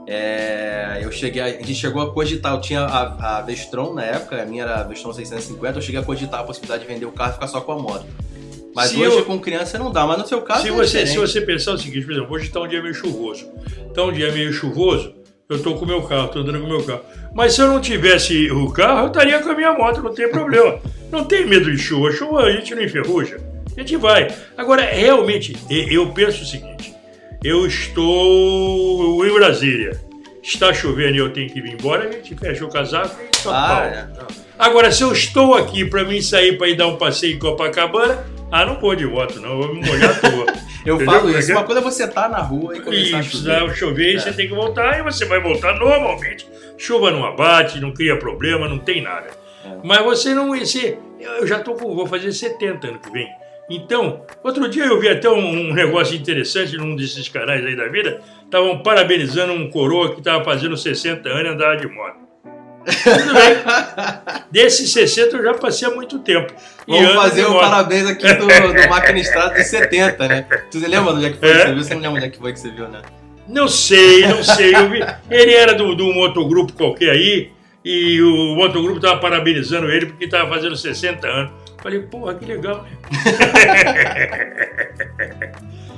é, 0.07 1.01
eu 1.03 1.13
cheguei, 1.13 1.43
a, 1.43 1.45
a 1.45 1.51
gente 1.51 1.75
chegou 1.75 2.01
a 2.01 2.15
cogitar, 2.15 2.55
eu 2.55 2.61
tinha 2.63 2.81
a, 2.81 3.39
a 3.39 3.43
Vestron 3.43 3.93
na 3.93 4.05
época, 4.05 4.41
a 4.43 4.47
minha 4.47 4.63
era 4.63 4.81
a 4.81 4.83
Vestron 4.85 5.13
650, 5.13 5.77
eu 5.79 5.83
cheguei 5.83 6.01
a 6.01 6.03
cogitar 6.03 6.41
a 6.41 6.45
possibilidade 6.45 6.83
de 6.87 6.89
vender 6.93 7.05
o 7.05 7.13
carro 7.13 7.33
e 7.33 7.35
ficar 7.35 7.47
só 7.47 7.61
com 7.61 7.73
a 7.73 7.79
moto. 7.79 8.07
Mas 8.75 8.89
Se 8.89 8.97
hoje 8.97 9.19
eu- 9.19 9.25
com 9.27 9.39
criança 9.39 9.79
não 9.79 9.93
dá, 9.93 10.07
mas 10.07 10.17
no 10.17 10.27
seu 10.27 10.41
caso 10.41 10.63
Se 10.63 10.69
é 10.69 10.73
você, 10.73 11.07
se 11.07 11.19
você 11.19 11.43
pensar 11.43 11.73
o 11.75 11.79
seguinte, 11.79 12.07
por 12.07 12.13
exemplo, 12.13 12.35
hoje 12.35 12.47
está 12.47 12.61
um 12.61 12.69
dia 12.69 12.81
meio 12.83 12.95
chuvoso. 12.95 13.51
Está 13.87 14.03
um 14.05 14.13
dia 14.13 14.33
meio 14.33 14.51
chuvoso, 14.51 15.13
eu 15.51 15.57
estou 15.57 15.77
com 15.77 15.85
o 15.85 15.89
meu 15.89 16.01
carro, 16.03 16.27
estou 16.27 16.43
andando 16.43 16.61
com 16.61 16.67
o 16.67 16.69
meu 16.69 16.85
carro. 16.85 17.01
Mas 17.35 17.55
se 17.55 17.61
eu 17.61 17.67
não 17.67 17.81
tivesse 17.81 18.49
o 18.53 18.71
carro, 18.71 19.01
eu 19.01 19.07
estaria 19.09 19.41
com 19.41 19.51
a 19.51 19.55
minha 19.55 19.73
moto, 19.73 20.01
não 20.01 20.15
tem 20.15 20.31
problema. 20.31 20.79
Não 21.11 21.25
tem 21.25 21.45
medo 21.45 21.71
de 21.71 21.77
chuva. 21.77 22.13
Chuva 22.13 22.43
a 22.43 22.53
gente 22.53 22.73
não 22.73 22.83
enferruja. 22.85 23.41
A 23.77 23.81
gente 23.81 23.97
vai. 23.97 24.33
Agora, 24.57 24.83
realmente, 24.83 25.57
eu 25.69 26.09
penso 26.13 26.45
o 26.45 26.47
seguinte: 26.47 26.95
eu 27.43 27.67
estou 27.67 29.27
em 29.27 29.35
Brasília. 29.35 30.01
Está 30.41 30.73
chovendo 30.73 31.17
e 31.17 31.19
eu 31.19 31.33
tenho 31.33 31.51
que 31.51 31.61
vir 31.61 31.75
embora, 31.75 32.09
a 32.09 32.13
gente 32.13 32.35
fecha 32.35 32.65
o 32.65 32.71
casaco 32.71 33.15
e 33.21 33.43
toca 33.43 33.57
Ah, 33.57 33.85
é. 33.85 34.09
Agora, 34.59 34.91
se 34.91 35.03
eu 35.03 35.13
estou 35.13 35.55
aqui 35.55 35.85
para 35.85 36.05
mim 36.05 36.23
sair 36.23 36.57
para 36.57 36.69
ir 36.69 36.77
dar 36.77 36.87
um 36.87 36.97
passeio 36.97 37.35
em 37.35 37.39
Copacabana, 37.39 38.25
ah, 38.51 38.65
não 38.65 38.81
vou 38.81 38.95
de 38.95 39.05
moto, 39.05 39.39
não, 39.39 39.51
eu 39.51 39.59
vou 39.59 39.75
me 39.75 39.87
molhar 39.87 40.11
à 40.11 40.15
toa. 40.15 40.47
Eu 40.85 40.97
Entendeu 40.97 41.15
falo 41.15 41.35
é 41.35 41.39
isso. 41.39 41.53
Uma 41.53 41.65
coisa 41.65 41.81
é 41.81 41.85
você 41.85 42.05
estar 42.05 42.29
na 42.29 42.39
rua 42.39 42.77
e 42.77 42.81
começar 42.81 43.19
a 43.19 43.23
precisar 43.23 43.59
chover. 43.61 43.75
chover, 43.77 44.15
É. 44.17 44.19
você 44.19 44.33
tem 44.33 44.49
que 44.49 44.55
voltar 44.55 44.99
e 44.99 45.03
você 45.03 45.25
vai 45.27 45.41
voltar 45.41 45.75
normalmente. 45.79 46.47
Chuva 46.79 47.11
não 47.11 47.25
abate, 47.25 47.81
não 47.81 47.93
cria 47.93 48.19
problema, 48.19 48.69
não 48.69 48.79
tem 48.79 49.03
nada. 49.03 49.29
É. 49.65 49.69
Mas 49.85 50.03
você 50.03 50.35
não. 50.35 50.49
Você, 50.57 50.99
eu 51.39 51.47
já 51.47 51.59
tô 51.61 51.75
com, 51.75 51.95
vou 51.95 52.07
fazer 52.07 52.33
70 52.33 52.87
ano 52.87 52.99
que 52.99 53.11
vem. 53.11 53.29
Então, 53.69 54.25
outro 54.43 54.69
dia 54.69 54.85
eu 54.85 54.99
vi 54.99 55.09
até 55.09 55.29
um, 55.29 55.39
um 55.71 55.73
negócio 55.75 56.17
interessante 56.17 56.77
num 56.77 56.97
desses 56.97 57.29
canais 57.29 57.65
aí 57.65 57.77
da 57.77 57.87
vida. 57.89 58.21
Estavam 58.45 58.83
parabenizando 58.83 59.53
um 59.53 59.71
coroa 59.71 60.13
que 60.13 60.19
estava 60.19 60.43
fazendo 60.43 60.77
60 60.77 61.29
anos 61.29 61.45
e 61.45 61.49
andava 61.49 61.77
de 61.77 61.87
moto. 61.87 62.30
Tudo 63.03 63.35
bem. 63.35 64.43
Desses 64.51 64.93
60 64.93 65.37
eu 65.37 65.45
já 65.45 65.55
passei 65.55 65.89
há 65.89 65.91
muito 65.91 66.19
tempo. 66.21 66.53
E 66.87 66.93
Vamos 66.93 67.15
fazer 67.15 67.41
de 67.43 67.47
o 67.47 67.51
moto. 67.53 67.61
parabéns 67.63 68.09
aqui 68.09 68.33
do, 68.35 68.47
do 68.47 68.89
Máquina 68.89 69.19
Estrada 69.19 69.55
dos 69.55 69.67
70, 69.67 70.29
né? 70.29 70.47
Tu 70.71 70.79
lembra 70.79 71.13
onde 71.13 71.27
é 71.27 71.31
que 71.31 71.39
foi 71.39 71.51
É. 71.51 71.53
que 71.53 71.59
você 71.61 71.73
viu? 71.75 71.85
Você 71.85 71.95
não 71.95 72.01
lembra 72.03 72.17
onde 72.19 72.27
é 72.27 72.31
que 72.31 72.39
foi 72.39 72.53
que 72.53 72.61
você 72.61 72.71
viu, 72.71 72.89
né? 72.89 73.03
Não 73.49 73.69
sei, 73.69 74.27
não 74.27 74.43
sei. 74.45 74.75
Eu 74.75 74.89
vi, 74.91 75.01
ele 75.31 75.55
era 75.55 75.75
do, 75.75 75.95
do 75.95 76.13
motogrupo 76.13 76.73
qualquer 76.73 77.11
aí, 77.11 77.51
e 77.85 78.21
o 78.23 78.55
motogrupo 78.57 78.97
estava 78.97 79.19
parabenizando 79.19 79.91
ele 79.91 80.07
porque 80.07 80.25
estava 80.27 80.49
fazendo 80.49 80.77
60 80.77 81.27
anos. 81.27 81.53
Falei, 81.83 82.01
porra, 82.01 82.35
que 82.35 82.45
legal, 82.45 82.83
né? 82.85 82.91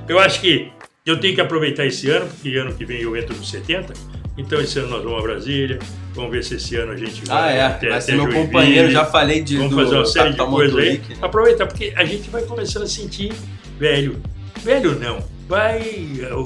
eu 0.08 0.18
acho 0.18 0.40
que 0.40 0.72
eu 1.04 1.18
tenho 1.18 1.34
que 1.34 1.40
aproveitar 1.40 1.84
esse 1.84 2.08
ano, 2.08 2.26
porque 2.26 2.56
ano 2.56 2.72
que 2.75 2.84
vem 2.84 3.02
eu 3.02 3.16
entro 3.16 3.34
nos 3.37 3.50
70. 3.50 3.92
Então 4.36 4.60
esse 4.60 4.78
ano 4.78 4.88
nós 4.88 5.02
vamos 5.02 5.18
a 5.18 5.22
Brasília. 5.22 5.78
Vamos 6.14 6.30
ver 6.30 6.44
se 6.44 6.54
esse 6.56 6.76
ano 6.76 6.92
a 6.92 6.96
gente 6.96 7.22
Ah, 7.28 7.34
vai 7.42 7.58
é. 7.58 7.62
até, 7.62 7.88
Vai 7.88 7.96
até 7.98 8.00
ser 8.00 8.12
meu 8.12 8.22
Joinville. 8.24 8.46
companheiro. 8.46 8.90
Já 8.90 9.04
falei 9.04 9.42
de, 9.42 9.56
Vamos 9.58 9.74
fazer 9.74 9.94
uma 9.96 10.06
série 10.06 10.30
de 10.32 10.36
coisas 10.38 10.78
aí. 10.78 10.98
Né? 11.08 11.16
Aproveitar, 11.22 11.66
porque 11.66 11.92
a 11.96 12.04
gente 12.04 12.28
vai 12.30 12.42
começando 12.42 12.82
a 12.84 12.88
sentir 12.88 13.32
velho. 13.78 14.20
Velho 14.62 14.98
não. 14.98 15.22
Vai. 15.48 15.80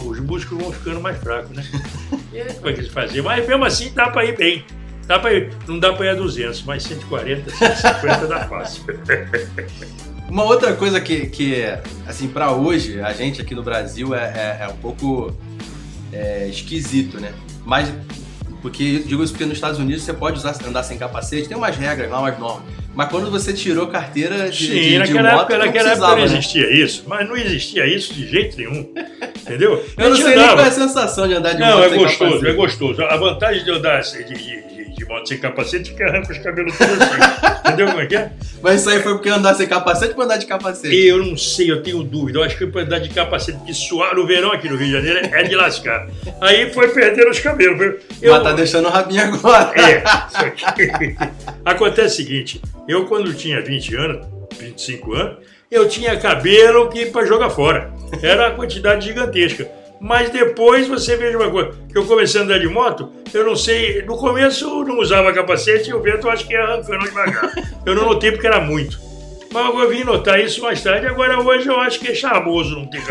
Os 0.04 0.18
músculos 0.20 0.62
vão 0.64 0.72
ficando 0.72 1.00
mais 1.00 1.18
fracos, 1.18 1.50
né? 1.56 1.64
Aí, 2.34 2.52
como 2.54 2.68
é 2.68 2.72
que 2.72 2.80
eles 2.80 2.92
faziam? 2.92 3.24
Mas 3.24 3.46
mesmo 3.46 3.64
assim 3.64 3.90
dá 3.94 4.08
pra 4.10 4.24
ir 4.24 4.36
bem. 4.36 4.64
Dá 5.06 5.18
pra 5.18 5.32
ir, 5.32 5.50
não 5.68 5.78
dá 5.78 5.92
pra 5.92 6.06
ir 6.06 6.08
a 6.10 6.14
200, 6.14 6.62
mas 6.64 6.82
140, 6.82 7.48
150 7.50 8.26
dá 8.26 8.48
fácil. 8.48 8.82
Uma 10.28 10.42
outra 10.44 10.74
coisa 10.74 11.00
que, 11.00 11.26
que 11.26 11.62
assim, 12.06 12.26
pra 12.28 12.50
hoje, 12.50 13.00
a 13.00 13.12
gente 13.12 13.40
aqui 13.40 13.54
no 13.54 13.62
Brasil 13.62 14.12
é, 14.14 14.58
é- 14.60 14.64
é 14.64 14.68
um 14.68 14.76
pouco 14.76 15.32
é, 16.12 16.48
esquisito, 16.48 17.20
né? 17.20 17.32
Mas 17.66 17.92
Porque, 18.62 19.00
digo 19.00 19.22
isso 19.22 19.32
porque 19.32 19.44
nos 19.44 19.54
Estados 19.54 19.78
Unidos 19.78 20.02
você 20.02 20.12
pode 20.12 20.38
usar, 20.38 20.56
andar 20.66 20.82
sem 20.82 20.96
capacete, 20.98 21.46
tem 21.46 21.56
umas 21.56 21.76
regras 21.76 22.10
lá, 22.10 22.20
umas 22.20 22.38
normas. 22.38 22.64
Mas 22.94 23.10
quando 23.10 23.30
você 23.30 23.52
tirou 23.52 23.86
carteira 23.88 24.48
de, 24.48 24.66
Sim, 24.66 24.72
de, 24.72 24.88
de 24.88 24.98
naquela, 24.98 25.32
moto, 25.32 25.40
época, 25.42 25.58
não 25.58 25.66
naquela 25.66 25.90
época 25.90 26.06
não 26.08 26.16
né? 26.16 26.24
existia 26.24 26.84
isso, 26.84 27.04
mas 27.06 27.28
não 27.28 27.36
existia 27.36 27.86
isso 27.86 28.14
de 28.14 28.26
jeito 28.26 28.56
nenhum. 28.56 28.88
Entendeu? 29.42 29.84
Eu 29.98 30.10
não 30.10 30.16
sei 30.16 30.34
nem 30.34 30.46
qual 30.46 30.58
é 30.60 30.68
a 30.68 30.70
sensação 30.72 31.28
de 31.28 31.34
andar 31.34 31.52
de 31.52 31.60
Não, 31.60 31.76
moto 31.76 31.84
é 31.84 31.88
sem 31.90 31.98
gostoso, 31.98 32.30
capacete. 32.30 32.50
é 32.50 32.54
gostoso. 32.54 33.02
A 33.02 33.16
vantagem 33.18 33.64
de 33.64 33.70
andar 33.70 34.00
de, 34.00 34.24
de, 34.24 34.75
de, 34.96 35.04
moto 35.04 35.28
sem 35.28 35.38
capacete 35.38 35.94
que 35.94 36.02
arranca 36.02 36.32
os 36.32 36.38
cabelos 36.38 36.76
todos 36.76 37.00
assim. 37.00 37.56
Entendeu 37.66 37.86
como 37.88 38.00
é 38.00 38.06
que 38.06 38.16
é? 38.16 38.32
Mas 38.62 38.80
isso 38.80 38.90
aí 38.90 39.02
foi 39.02 39.14
porque 39.14 39.28
andar 39.28 39.54
sem 39.54 39.66
capacete 39.66 40.14
ou 40.16 40.22
andar 40.22 40.36
de 40.38 40.46
capacete? 40.46 40.94
Eu 40.94 41.24
não 41.24 41.36
sei, 41.36 41.70
eu 41.70 41.82
tenho 41.82 42.02
dúvida. 42.02 42.38
Eu 42.38 42.44
acho 42.44 42.56
que 42.56 42.64
foi 42.64 42.72
pra 42.72 42.82
andar 42.82 42.98
de 43.00 43.10
capacete, 43.10 43.58
porque 43.58 43.74
suar 43.74 44.14
no 44.14 44.26
verão 44.26 44.52
aqui 44.52 44.68
no 44.68 44.76
Rio 44.76 44.86
de 44.86 44.92
Janeiro 44.92 45.18
é 45.34 45.42
de 45.42 45.54
lascar. 45.54 46.08
Aí 46.40 46.72
foi 46.72 46.88
perder 46.88 47.28
os 47.28 47.38
cabelos. 47.38 48.00
Eu, 48.22 48.32
Mas 48.32 48.42
tá 48.42 48.52
deixando 48.52 48.86
o 48.86 48.90
rabinho 48.90 49.22
agora. 49.22 49.72
É, 49.78 50.02
acontece 51.64 52.22
o 52.22 52.26
seguinte, 52.26 52.62
eu 52.88 53.06
quando 53.06 53.34
tinha 53.34 53.60
20 53.60 53.96
anos, 53.96 54.26
25 54.58 55.14
anos, 55.14 55.36
eu 55.70 55.88
tinha 55.88 56.16
cabelo 56.16 56.88
que 56.88 57.06
para 57.06 57.26
jogar 57.26 57.50
fora. 57.50 57.92
Era 58.22 58.48
uma 58.48 58.56
quantidade 58.56 59.04
gigantesca. 59.06 59.68
Mas 60.00 60.30
depois 60.30 60.86
você 60.86 61.16
veja 61.16 61.36
uma 61.38 61.50
coisa, 61.50 61.70
que 61.90 61.96
eu 61.96 62.04
comecei 62.04 62.40
a 62.40 62.44
andar 62.44 62.58
de 62.58 62.68
moto, 62.68 63.10
eu 63.32 63.44
não 63.46 63.56
sei, 63.56 64.02
no 64.02 64.16
começo 64.16 64.64
eu 64.66 64.84
não 64.84 64.98
usava 65.00 65.32
capacete 65.32 65.90
e 65.90 65.94
o 65.94 66.00
vento 66.02 66.26
eu 66.26 66.30
acho 66.30 66.46
que 66.46 66.52
ia 66.52 66.62
arrancando 66.62 67.04
devagar. 67.04 67.52
Eu 67.84 67.94
não 67.94 68.04
notei 68.06 68.30
porque 68.32 68.46
era 68.46 68.60
muito. 68.60 68.98
Mas 69.52 69.74
eu 69.74 69.88
vim 69.88 70.04
notar 70.04 70.38
isso 70.38 70.60
mais 70.60 70.82
tarde, 70.82 71.06
agora 71.06 71.40
hoje 71.40 71.66
eu 71.68 71.80
acho 71.80 71.98
que 71.98 72.08
é 72.08 72.14
charmoso 72.14 72.74
não 72.76 72.86
ter. 72.90 73.00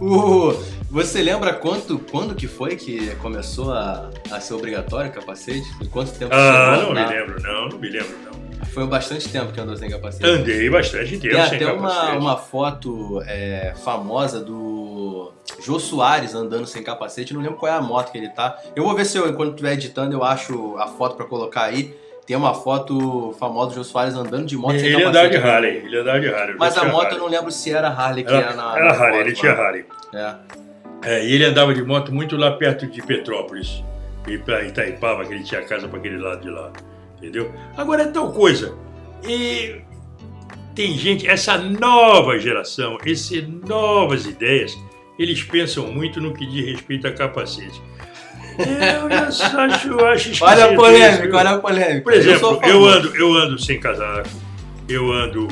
O- 0.00 0.54
você 0.90 1.22
lembra 1.22 1.52
quanto, 1.52 1.98
quando 2.10 2.34
que 2.34 2.46
foi 2.48 2.74
que 2.74 3.14
começou 3.16 3.70
a, 3.72 4.10
a 4.30 4.40
ser 4.40 4.54
obrigatório 4.54 5.10
o 5.10 5.14
capacete? 5.14 5.62
E 5.80 5.86
quanto 5.86 6.10
tempo 6.18 6.34
Ah, 6.34 6.74
chegou 6.78 6.94
não 6.94 7.02
me 7.02 7.06
lembro 7.14 7.42
não, 7.42 7.68
não 7.68 7.78
me 7.78 7.88
lembro 7.90 8.16
não. 8.24 8.49
Foi 8.72 8.86
bastante 8.86 9.28
tempo 9.28 9.52
que 9.52 9.60
andou 9.60 9.76
sem 9.76 9.90
capacete. 9.90 10.24
Andei 10.28 10.70
bastante 10.70 11.18
tempo 11.18 11.34
Tem 11.34 11.46
sem 11.48 11.56
até 11.56 11.72
uma, 11.72 11.88
capacete. 11.88 12.16
uma 12.18 12.36
foto 12.36 13.22
é, 13.26 13.74
famosa 13.84 14.40
do 14.40 15.32
Jô 15.64 15.78
Soares 15.80 16.34
andando 16.34 16.66
sem 16.66 16.82
capacete. 16.82 17.34
Não 17.34 17.40
lembro 17.40 17.56
qual 17.56 17.72
é 17.72 17.74
a 17.74 17.80
moto 17.80 18.12
que 18.12 18.18
ele 18.18 18.28
tá. 18.28 18.56
Eu 18.76 18.84
vou 18.84 18.94
ver 18.94 19.04
se 19.06 19.18
eu, 19.18 19.28
enquanto 19.28 19.50
estiver 19.50 19.72
editando, 19.72 20.14
eu 20.14 20.22
acho 20.22 20.76
a 20.78 20.86
foto 20.86 21.16
pra 21.16 21.26
colocar 21.26 21.62
aí. 21.64 21.94
Tem 22.26 22.36
uma 22.36 22.54
foto 22.54 23.34
famosa 23.40 23.70
do 23.70 23.74
Jô 23.76 23.84
Soares 23.84 24.14
andando 24.14 24.46
de 24.46 24.56
moto 24.56 24.78
sem 24.78 24.86
Ele 24.88 25.02
capacete. 25.02 25.16
andava 25.18 25.28
de 25.30 25.36
Harley, 25.36 25.76
ele 25.78 25.98
andava 25.98 26.20
de 26.20 26.28
Harley. 26.28 26.56
Mas 26.58 26.78
a 26.78 26.84
moto 26.84 27.02
Harley. 27.06 27.14
eu 27.14 27.18
não 27.18 27.28
lembro 27.28 27.50
se 27.50 27.72
era 27.72 27.88
Harley 27.88 28.22
que 28.24 28.30
Era, 28.32 28.40
era 28.46 28.54
na. 28.54 28.76
era 28.76 28.84
na 28.84 28.90
Harley, 28.92 29.10
foto, 29.18 29.20
ele 29.26 29.32
tinha 29.32 29.52
lá. 29.54 29.62
Harley. 29.66 29.84
É. 30.14 30.34
É, 31.02 31.24
e 31.26 31.32
ele 31.32 31.44
andava 31.46 31.74
de 31.74 31.82
moto 31.82 32.12
muito 32.12 32.36
lá 32.36 32.52
perto 32.52 32.86
de 32.86 33.02
Petrópolis. 33.02 33.82
E 34.28 34.36
para 34.38 34.62
Itaipava, 34.62 35.24
que 35.24 35.32
ele 35.32 35.42
tinha 35.42 35.62
casa 35.62 35.88
para 35.88 35.98
aquele 35.98 36.18
lado 36.18 36.42
de 36.42 36.50
lá. 36.50 36.70
Entendeu? 37.20 37.52
Agora 37.76 38.04
é 38.04 38.06
tal 38.06 38.32
coisa. 38.32 38.74
E 39.28 39.82
tem 40.74 40.96
gente, 40.96 41.26
essa 41.28 41.58
nova 41.58 42.38
geração, 42.38 42.96
essas 43.04 43.46
novas 43.66 44.24
ideias, 44.24 44.76
eles 45.18 45.42
pensam 45.42 45.92
muito 45.92 46.18
no 46.20 46.32
que 46.32 46.46
diz 46.46 46.64
respeito 46.64 47.06
a 47.06 47.12
capacete. 47.12 47.80
Eu 48.58 49.06
acho, 49.16 50.04
acho, 50.04 50.44
Olha 50.44 50.64
a 50.66 50.74
polêmica, 50.74 51.36
olha 51.36 51.50
a 51.50 51.58
polêmica. 51.58 52.02
Por 52.02 52.12
exemplo, 52.14 52.48
eu, 52.48 52.60
favor. 52.60 52.92
ando, 52.96 53.16
eu 53.16 53.34
ando 53.34 53.58
sem 53.62 53.78
casaco, 53.78 54.28
eu 54.88 55.12
ando 55.12 55.46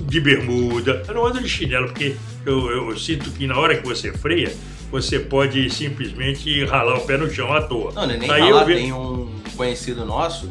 de 0.00 0.20
bermuda, 0.20 1.02
eu 1.08 1.14
não 1.14 1.26
ando 1.26 1.40
de 1.40 1.48
chinelo, 1.48 1.86
porque 1.86 2.14
eu, 2.44 2.70
eu 2.70 2.98
sinto 2.98 3.30
que 3.30 3.46
na 3.46 3.58
hora 3.58 3.76
que 3.76 3.86
você 3.86 4.12
freia, 4.12 4.52
você 4.90 5.18
pode 5.18 5.68
simplesmente 5.70 6.64
ralar 6.66 6.96
o 6.98 7.00
pé 7.06 7.16
no 7.16 7.28
chão 7.30 7.52
à 7.52 7.62
toa. 7.62 7.92
Não, 7.92 8.06
nem 8.06 8.20
Aí 8.30 8.42
falar, 8.42 8.60
eu 8.60 8.66
ve- 8.66 8.74
tem 8.74 8.92
um 8.92 9.28
conhecido 9.56 10.04
nosso 10.04 10.50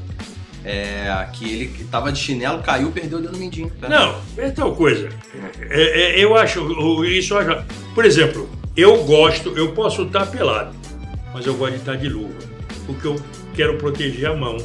é, 0.66 1.28
que 1.34 1.46
ele 1.54 1.88
tava 1.92 2.12
de 2.12 2.20
chinelo, 2.20 2.62
caiu, 2.64 2.92
perdeu 2.92 3.20
o 3.20 3.22
dedo 3.22 3.38
mindinho. 3.38 3.72
tá? 3.80 3.88
Não, 3.88 4.16
é 4.38 4.50
tal 4.50 4.76
coisa. 4.76 5.10
É- 5.70 6.20
é- 6.20 6.24
eu 6.24 6.36
acho, 6.36 7.06
isso 7.06 7.34
eu 7.36 7.38
acho. 7.40 7.64
Por 7.94 8.04
exemplo, 8.06 8.50
eu 8.76 9.04
gosto, 9.04 9.56
eu 9.58 9.72
posso 9.74 10.02
estar 10.04 10.26
pelado, 10.26 10.76
mas 11.34 11.46
eu 11.46 11.54
gosto 11.54 11.74
de 11.74 11.80
estar 11.80 11.96
de 11.96 12.10
luva, 12.10 12.34
porque 12.88 13.08
eu 13.08 13.16
quero 13.56 13.78
proteger 13.78 14.28
a 14.30 14.36
mão 14.36 14.58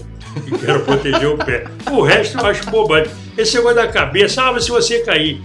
e 0.47 0.51
quero 0.59 0.81
proteger 0.81 1.29
o 1.29 1.37
pé. 1.37 1.65
O 1.91 2.01
resto 2.03 2.39
eu 2.39 2.47
acho 2.47 2.65
bobagem. 2.71 3.13
Esse 3.37 3.57
negócio 3.57 3.77
da 3.77 3.89
cabeça, 3.89 4.43
ah, 4.43 4.53
mas 4.53 4.65
se 4.65 4.71
você 4.71 5.01
cair, 5.01 5.41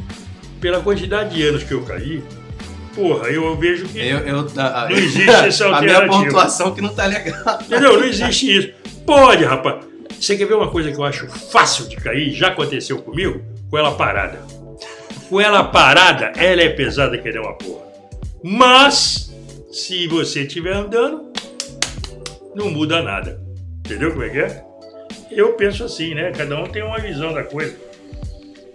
pela 0.61 0.79
quantidade 0.79 1.35
de 1.35 1.43
anos 1.43 1.63
que 1.63 1.73
eu 1.73 1.81
caí, 1.83 2.23
porra, 2.95 3.27
eu 3.27 3.55
vejo 3.57 3.85
que. 3.85 3.99
Eu, 3.99 4.19
eu, 4.19 4.47
a, 4.57 4.83
a- 4.85 4.89
Não 4.89 4.97
existe 4.97 5.29
essa 5.29 5.67
A 5.75 5.81
minha 5.81 5.95
alternativa. 5.95 6.23
pontuação 6.25 6.73
que 6.73 6.81
não 6.81 6.89
tá 6.95 7.05
legal. 7.05 7.59
Entendeu? 7.61 7.99
Não 7.99 8.05
existe 8.05 8.57
isso. 8.57 8.69
Pode, 9.05 9.43
rapaz. 9.43 9.84
Você 10.19 10.37
quer 10.37 10.45
ver 10.45 10.55
uma 10.55 10.69
coisa 10.69 10.91
que 10.91 10.97
eu 10.97 11.03
acho 11.03 11.27
fácil 11.27 11.87
de 11.87 11.95
cair? 11.97 12.33
Já 12.33 12.47
aconteceu 12.47 13.01
comigo? 13.01 13.41
Com 13.69 13.77
ela 13.77 13.95
parada. 13.95 14.39
Com 15.29 15.41
ela 15.41 15.63
parada, 15.63 16.31
ela 16.35 16.61
é 16.61 16.69
pesada 16.69 17.17
que 17.17 17.31
nem 17.31 17.41
uma 17.41 17.53
porra. 17.53 17.85
Mas, 18.43 19.33
se 19.71 20.07
você 20.07 20.41
estiver 20.41 20.73
andando, 20.73 21.31
não 22.55 22.69
muda 22.69 23.01
nada. 23.01 23.41
Entendeu 23.79 24.11
como 24.11 24.23
é 24.23 24.29
que 24.29 24.39
é? 24.39 24.63
Eu 25.31 25.53
penso 25.53 25.83
assim, 25.83 26.13
né? 26.13 26.31
Cada 26.31 26.59
um 26.59 26.67
tem 26.67 26.83
uma 26.83 26.99
visão 26.99 27.33
da 27.33 27.43
coisa. 27.43 27.75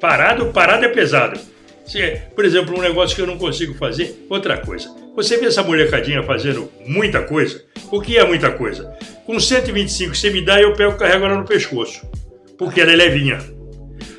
Parado, 0.00 0.46
parado 0.52 0.84
é 0.84 0.88
pesado. 0.88 1.38
Se, 1.86 2.20
por 2.34 2.44
exemplo, 2.44 2.76
um 2.76 2.82
negócio 2.82 3.16
que 3.16 3.22
eu 3.22 3.26
não 3.26 3.38
consigo 3.38 3.74
fazer, 3.74 4.26
outra 4.28 4.58
coisa. 4.58 4.99
Você 5.16 5.36
vê 5.36 5.46
essa 5.46 5.62
molecadinha 5.62 6.22
fazendo 6.22 6.70
muita 6.86 7.22
coisa? 7.22 7.62
O 7.90 8.00
que 8.00 8.16
é 8.16 8.24
muita 8.24 8.50
coisa? 8.52 8.94
Com 9.26 9.38
125 9.38 10.14
você 10.14 10.30
me 10.30 10.40
dá, 10.40 10.60
eu 10.60 10.72
pego 10.74 10.92
e 10.92 10.96
carrego 10.96 11.24
ela 11.24 11.36
no 11.36 11.44
pescoço. 11.44 12.06
Porque 12.56 12.80
ela 12.80 12.92
é 12.92 12.96
levinha. 12.96 13.38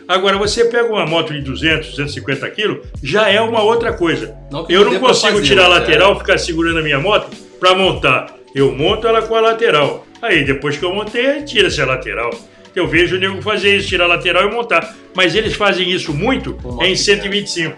Agora, 0.08 0.38
você 0.38 0.66
pega 0.66 0.92
uma 0.92 1.06
moto 1.06 1.32
de 1.32 1.42
200, 1.42 1.92
250 1.92 2.50
quilos, 2.50 2.88
já 3.02 3.30
é 3.30 3.40
uma 3.40 3.64
outra 3.64 3.94
coisa. 3.94 4.36
Não 4.52 4.66
eu 4.68 4.84
não 4.84 5.00
consigo 5.00 5.34
fazer, 5.34 5.48
tirar 5.48 5.66
a 5.66 5.70
mas 5.70 5.78
é. 5.78 5.80
lateral, 5.80 6.20
ficar 6.20 6.38
segurando 6.38 6.80
a 6.80 6.82
minha 6.82 7.00
moto 7.00 7.30
para 7.60 7.74
montar. 7.74 8.36
Eu 8.54 8.74
monto 8.74 9.08
ela 9.08 9.22
com 9.22 9.36
a 9.36 9.40
lateral. 9.40 10.06
Aí, 10.22 10.44
depois 10.44 10.78
que 10.78 10.84
eu 10.84 10.94
montei, 10.94 11.26
aí 11.26 11.46
tira-se 11.46 11.82
a 11.82 11.86
lateral. 11.86 12.30
Eu 12.76 12.88
vejo 12.88 13.16
o 13.16 13.20
nego 13.20 13.42
fazer 13.42 13.78
isso, 13.78 13.88
tirar 13.88 14.06
a 14.06 14.08
lateral 14.08 14.50
e 14.50 14.52
montar. 14.52 14.94
Mas 15.16 15.36
eles 15.36 15.54
fazem 15.54 15.90
isso 15.90 16.14
muito 16.14 16.58
em 16.82 16.94
de 16.94 17.00
125. 17.00 17.78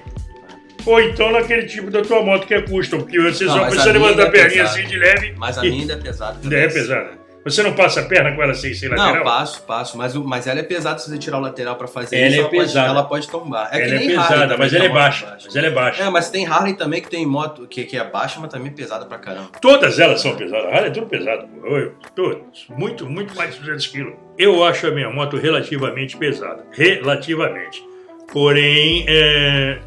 Ou 0.86 1.00
então 1.02 1.32
naquele 1.32 1.64
tipo 1.66 1.90
da 1.90 2.02
tua 2.02 2.22
moto 2.24 2.46
que 2.46 2.54
é 2.54 2.62
custom, 2.62 3.00
porque 3.00 3.20
você 3.20 3.46
Não, 3.46 3.54
só 3.54 3.66
precisa 3.66 3.92
levantar 3.92 4.24
a 4.24 4.28
é 4.28 4.32
perninha 4.32 4.64
pesada. 4.64 4.80
assim 4.80 4.88
de 4.88 4.98
leve. 4.98 5.34
Mas 5.38 5.58
a 5.58 5.66
e- 5.66 5.70
minha 5.70 5.82
ainda 5.82 5.94
é 5.94 5.98
pesada. 5.98 6.38
Ainda 6.44 6.58
é 6.58 6.68
pesada. 6.68 7.24
Você 7.46 7.62
não 7.62 7.74
passa 7.74 8.00
a 8.00 8.04
perna 8.06 8.34
com 8.34 8.42
ela 8.42 8.54
sem, 8.54 8.74
sem 8.74 8.88
Não, 8.88 8.96
lateral? 8.96 9.26
passo, 9.26 9.62
passo. 9.64 9.98
Mas, 9.98 10.16
mas 10.16 10.48
ela 10.48 10.62
é 10.62 10.64
pesada 10.64 10.98
se 10.98 11.10
você 11.10 11.18
tirar 11.18 11.40
o 11.40 11.42
lateral 11.42 11.76
pra 11.76 11.90
fazer 11.90 12.16
Ela 12.16 12.28
isso. 12.28 12.36
é 12.36 12.40
ela, 12.40 12.50
pode, 12.50 12.62
pesada. 12.62 12.88
ela 12.90 13.04
pode 13.04 13.28
tombar. 13.28 13.68
É 13.70 13.76
que 13.80 13.84
ela 13.84 13.96
é 13.96 14.00
pesada, 14.00 14.24
Harley 14.24 14.40
também, 14.48 14.58
mas 14.60 14.74
ela 14.74 14.86
é 14.86 14.88
moto 14.88 14.98
baixa. 14.98 15.38
Mas 15.44 15.56
ela 15.58 15.68
é 15.68 15.70
baixa. 15.70 16.04
É, 16.04 16.10
mas 16.10 16.30
tem 16.30 16.46
Harley 16.48 16.74
também 16.78 17.02
que 17.02 17.10
tem 17.10 17.26
moto 17.26 17.68
que, 17.68 17.84
que 17.84 17.98
é 17.98 18.04
baixa, 18.10 18.40
mas 18.40 18.50
também 18.50 18.72
pesada 18.72 19.06
pra 19.06 19.18
caramba. 19.18 19.50
Todas 19.60 20.00
elas 20.00 20.22
são 20.22 20.38
pesadas. 20.38 20.66
A 20.68 20.70
Harley 20.70 20.88
é 20.88 20.92
tudo 20.92 21.08
pesado. 21.08 21.46
Eu- 21.66 21.92
Todas. 22.16 22.66
Muito, 22.70 23.06
muito 23.10 23.36
mais 23.36 23.54
de 23.56 23.60
200 23.60 23.88
quilos. 23.88 24.14
Eu 24.40 24.64
acho 24.64 24.88
a 24.88 24.92
minha 24.92 25.10
moto 25.10 25.36
relativamente 25.36 26.16
pesada. 26.16 26.64
Relativamente. 26.72 27.84
Porém, 28.32 29.04
é, 29.06 29.80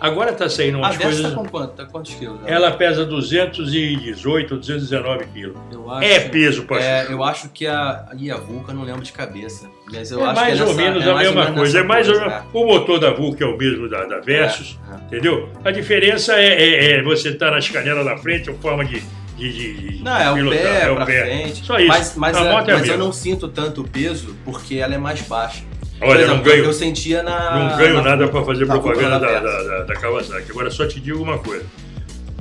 agora 0.00 0.30
está 0.32 0.48
saindo 0.48 0.76
A 0.78 0.80
umas 0.80 0.96
Versa 0.96 1.12
coisas... 1.12 1.30
tá 1.32 1.38
com 1.38 1.48
quanto? 1.48 1.70
Tá 1.74 1.84
quantos 1.86 2.14
quilos? 2.14 2.38
Ela 2.46 2.70
pesa 2.72 3.04
218, 3.04 4.56
219 4.56 5.26
quilos. 5.26 5.56
Acho, 5.88 6.02
É 6.04 6.20
peso 6.20 6.64
pra 6.64 6.82
É, 6.82 7.06
eu 7.12 7.22
acho 7.22 7.48
que 7.50 7.66
a, 7.66 8.06
a 8.10 8.36
Vulca, 8.38 8.72
não 8.72 8.82
lembro 8.84 9.02
de 9.02 9.12
cabeça. 9.12 9.68
Mas 9.92 10.10
eu 10.10 10.20
É 10.20 10.24
acho 10.24 10.34
mais 10.40 10.54
que 10.54 10.60
é 10.60 10.64
ou 10.64 10.68
nessa- 10.74 10.82
menos 10.90 11.06
é 11.06 11.10
a 11.10 11.14
mais 11.14 11.28
ou 11.28 11.34
mesma 11.34 11.44
menos 11.50 11.58
coisa. 11.60 11.78
É 11.78 11.82
mais 11.82 12.08
ou 12.08 12.14
coisa, 12.14 12.28
menos. 12.30 12.44
O 12.54 12.66
motor 12.66 12.98
da 12.98 13.10
Vulca 13.12 13.44
é 13.44 13.46
o 13.46 13.56
mesmo 13.56 13.88
da, 13.88 14.04
da 14.04 14.20
Versus, 14.20 14.78
É, 14.90 14.94
é. 14.94 14.96
entendeu? 15.06 15.48
A 15.64 15.70
diferença 15.70 16.34
é, 16.36 16.54
é- 16.62 16.92
é 16.98 17.02
você 17.02 17.28
estar 17.30 17.50
nas 17.50 17.68
canelas 17.68 18.04
na 18.04 18.16
frente, 18.16 18.48
a 18.50 18.54
forma 18.54 18.84
de. 18.84 19.02
de, 19.36 19.52
de- 19.74 20.02
Não, 20.02 20.16
é 20.16 20.30
o 20.42 20.50
pé 20.50 20.82
é 20.86 20.90
o 20.90 21.04
pé. 21.04 21.24
frente. 21.24 21.64
Só 21.64 21.78
isso. 21.78 21.88
Mas, 21.88 22.14
mas, 22.16 22.36
a 22.36 22.40
é- 22.44 22.52
moto 22.52 22.68
é 22.70 22.72
a 22.72 22.78
mas 22.78 22.88
eu 22.88 22.98
não 22.98 23.12
sinto 23.12 23.48
tanto 23.48 23.84
peso 23.84 24.34
porque 24.44 24.76
ela 24.76 24.94
é 24.94 24.98
mais 24.98 25.20
baixa. 25.22 25.62
Olha, 26.00 26.18
exemplo, 26.22 26.36
não 26.36 26.42
ganho, 26.42 26.64
eu 26.64 26.72
sentia 26.72 27.22
na. 27.22 27.70
não 27.70 27.78
ganho 27.78 27.94
na 27.94 28.02
nada 28.02 28.28
para 28.28 28.44
fazer 28.44 28.66
propaganda 28.66 29.18
da, 29.18 29.40
da, 29.40 29.62
da, 29.62 29.82
da 29.84 29.94
Kawasaki. 29.94 30.50
Agora 30.50 30.70
só 30.70 30.86
te 30.86 31.00
digo 31.00 31.22
uma 31.22 31.38
coisa. 31.38 31.64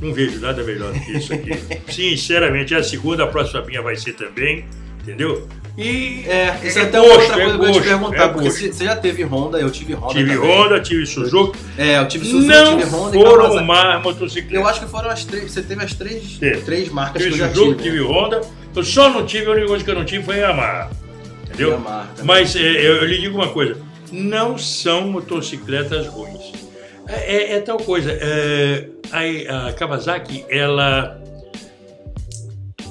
Não 0.02 0.14
vejo 0.14 0.40
nada 0.42 0.62
melhor 0.64 0.92
do 0.92 1.00
que 1.00 1.18
isso 1.18 1.34
aqui. 1.34 1.52
Sinceramente, 1.92 2.74
é 2.74 2.78
a 2.78 2.84
segunda, 2.84 3.24
a 3.24 3.28
próxima 3.28 3.62
minha 3.62 3.82
vai 3.82 3.96
ser 3.96 4.14
também, 4.14 4.66
entendeu? 5.02 5.48
E 5.78 6.24
É, 6.28 6.56
isso 6.64 6.78
é, 6.78 6.84
é 6.84 6.86
até 6.86 7.00
gosto, 7.00 7.20
outra 7.20 7.34
coisa 7.34 7.54
é 7.54 7.58
que 7.58 7.64
eu 7.64 7.68
ia 7.68 7.74
te 7.74 7.88
perguntar, 7.88 8.24
é 8.24 8.28
porque 8.28 8.50
você 8.50 8.86
já 8.86 8.96
teve 8.96 9.24
Honda, 9.24 9.60
eu 9.60 9.72
tive 9.72 9.94
Honda. 9.94 10.14
tive 10.14 10.36
também. 10.36 10.52
Honda, 10.52 10.80
tive 10.82 11.06
Suzuki. 11.06 11.60
É, 11.78 11.98
eu 11.98 12.08
tive 12.08 12.26
Suzuki, 12.26 12.48
não 12.48 12.78
tive 12.78 12.90
Honda 12.96 13.18
foram 13.18 13.64
mais 13.66 14.04
motocicletas. 14.04 14.54
Eu 14.54 14.68
acho 14.68 14.80
que 14.82 14.86
foram 14.88 15.10
as 15.10 15.26
três. 15.26 15.52
Você 15.52 15.64
teve 15.64 15.84
as 15.84 15.94
três, 15.94 16.40
três 16.66 16.90
marcas 16.90 17.24
Tive 17.24 17.36
que 17.36 17.42
eu 17.42 17.48
já 17.48 17.54
Suzuki, 17.54 17.84
tive. 17.84 17.98
tive 17.98 18.04
Honda. 18.04 18.42
Eu 18.76 18.84
só 18.84 19.10
não 19.10 19.26
tive, 19.26 19.48
a 19.48 19.52
única 19.52 19.68
coisa 19.68 19.84
que 19.84 19.90
eu 19.90 19.96
não 19.96 20.06
tive 20.06 20.24
foi 20.24 20.44
a 20.44 20.50
Yamaha. 20.50 20.92
Entendeu? 21.54 21.72
Yamaha 21.72 22.08
também. 22.08 22.26
Mas 22.26 22.56
é, 22.56 22.60
eu, 22.62 22.96
eu 22.98 23.06
lhe 23.06 23.20
digo 23.20 23.36
uma 23.38 23.50
coisa: 23.50 23.78
não 24.12 24.58
são 24.58 25.08
motocicletas 25.12 26.08
ruins. 26.08 26.52
É, 27.08 27.36
é- 27.36 27.54
é 27.56 27.60
tal 27.62 27.78
coisa. 27.78 28.12
é, 28.12 28.88
a, 29.12 29.68
a 29.68 29.74
Kawasaki, 29.74 30.46
ela. 30.50 31.22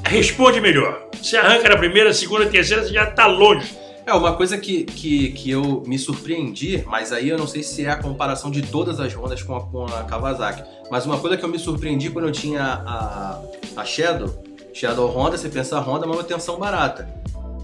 responde 0.07 0.61
melhor. 0.61 1.09
Você 1.21 1.37
arranca 1.37 1.69
na 1.69 1.77
primeira, 1.77 2.13
segunda, 2.13 2.47
terceira, 2.47 2.83
você 2.83 2.93
já 2.93 3.07
tá 3.07 3.27
longe. 3.27 3.77
É, 4.05 4.13
uma 4.13 4.35
coisa 4.37 4.59
que, 4.59 4.83
que, 4.83 5.31
que 5.31 5.51
eu 5.53 5.85
me 5.87 5.97
surpreendi, 5.97 6.83
mas 6.89 7.13
aí 7.13 7.29
eu 7.29 7.39
não 7.39 7.47
sei 7.47 7.63
se 7.63 7.85
é 7.85 7.91
a 7.91 7.97
comparação 7.97 8.51
de 8.51 8.61
todas 8.63 8.99
as 8.99 9.15
Hondas 9.17 9.43
com 9.45 9.55
a, 9.55 9.61
com 9.61 9.85
a 9.87 10.03
Kawasaki, 10.03 10.65
mas 10.91 11.07
uma 11.07 11.19
coisa 11.19 11.37
que 11.37 11.45
eu 11.45 11.49
me 11.49 11.59
surpreendi 11.59 12.11
quando 12.11 12.27
eu 12.27 12.33
tinha 12.33 12.65
a, 12.85 13.41
a 13.77 13.85
Shadow, 13.85 14.43
Shadow 14.75 15.07
Honda, 15.09 15.39
você 15.39 15.49
pensa 15.49 15.77
a 15.79 15.81
Honda, 15.81 16.05
manutenção 16.05 16.59
barata. 16.59 17.09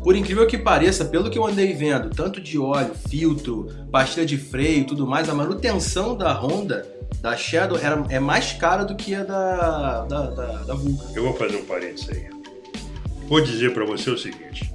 Por 0.09 0.17
incrível 0.17 0.47
que 0.47 0.57
pareça, 0.57 1.05
pelo 1.05 1.29
que 1.29 1.38
eu 1.38 1.45
andei 1.45 1.75
vendo, 1.75 2.09
tanto 2.09 2.41
de 2.41 2.59
óleo, 2.59 2.93
filtro, 3.11 3.69
pastilha 3.93 4.25
de 4.25 4.38
freio 4.38 4.79
e 4.79 4.85
tudo 4.85 5.07
mais, 5.07 5.29
a 5.29 5.35
manutenção 5.35 6.17
da 6.17 6.33
Honda, 6.33 6.87
da 7.21 7.37
Shadow, 7.37 7.79
era, 7.79 8.03
é 8.09 8.19
mais 8.19 8.55
cara 8.55 8.85
do 8.87 8.97
que 8.97 9.15
a 9.15 9.23
da, 9.23 10.07
da, 10.07 10.31
da, 10.31 10.47
da 10.62 10.75
Vulcan. 10.75 11.12
Eu 11.15 11.25
vou 11.25 11.35
fazer 11.35 11.57
um 11.57 11.65
parênteses 11.67 12.09
aí. 12.09 12.25
Vou 13.29 13.43
dizer 13.43 13.75
pra 13.75 13.85
você 13.85 14.09
o 14.09 14.17
seguinte. 14.17 14.73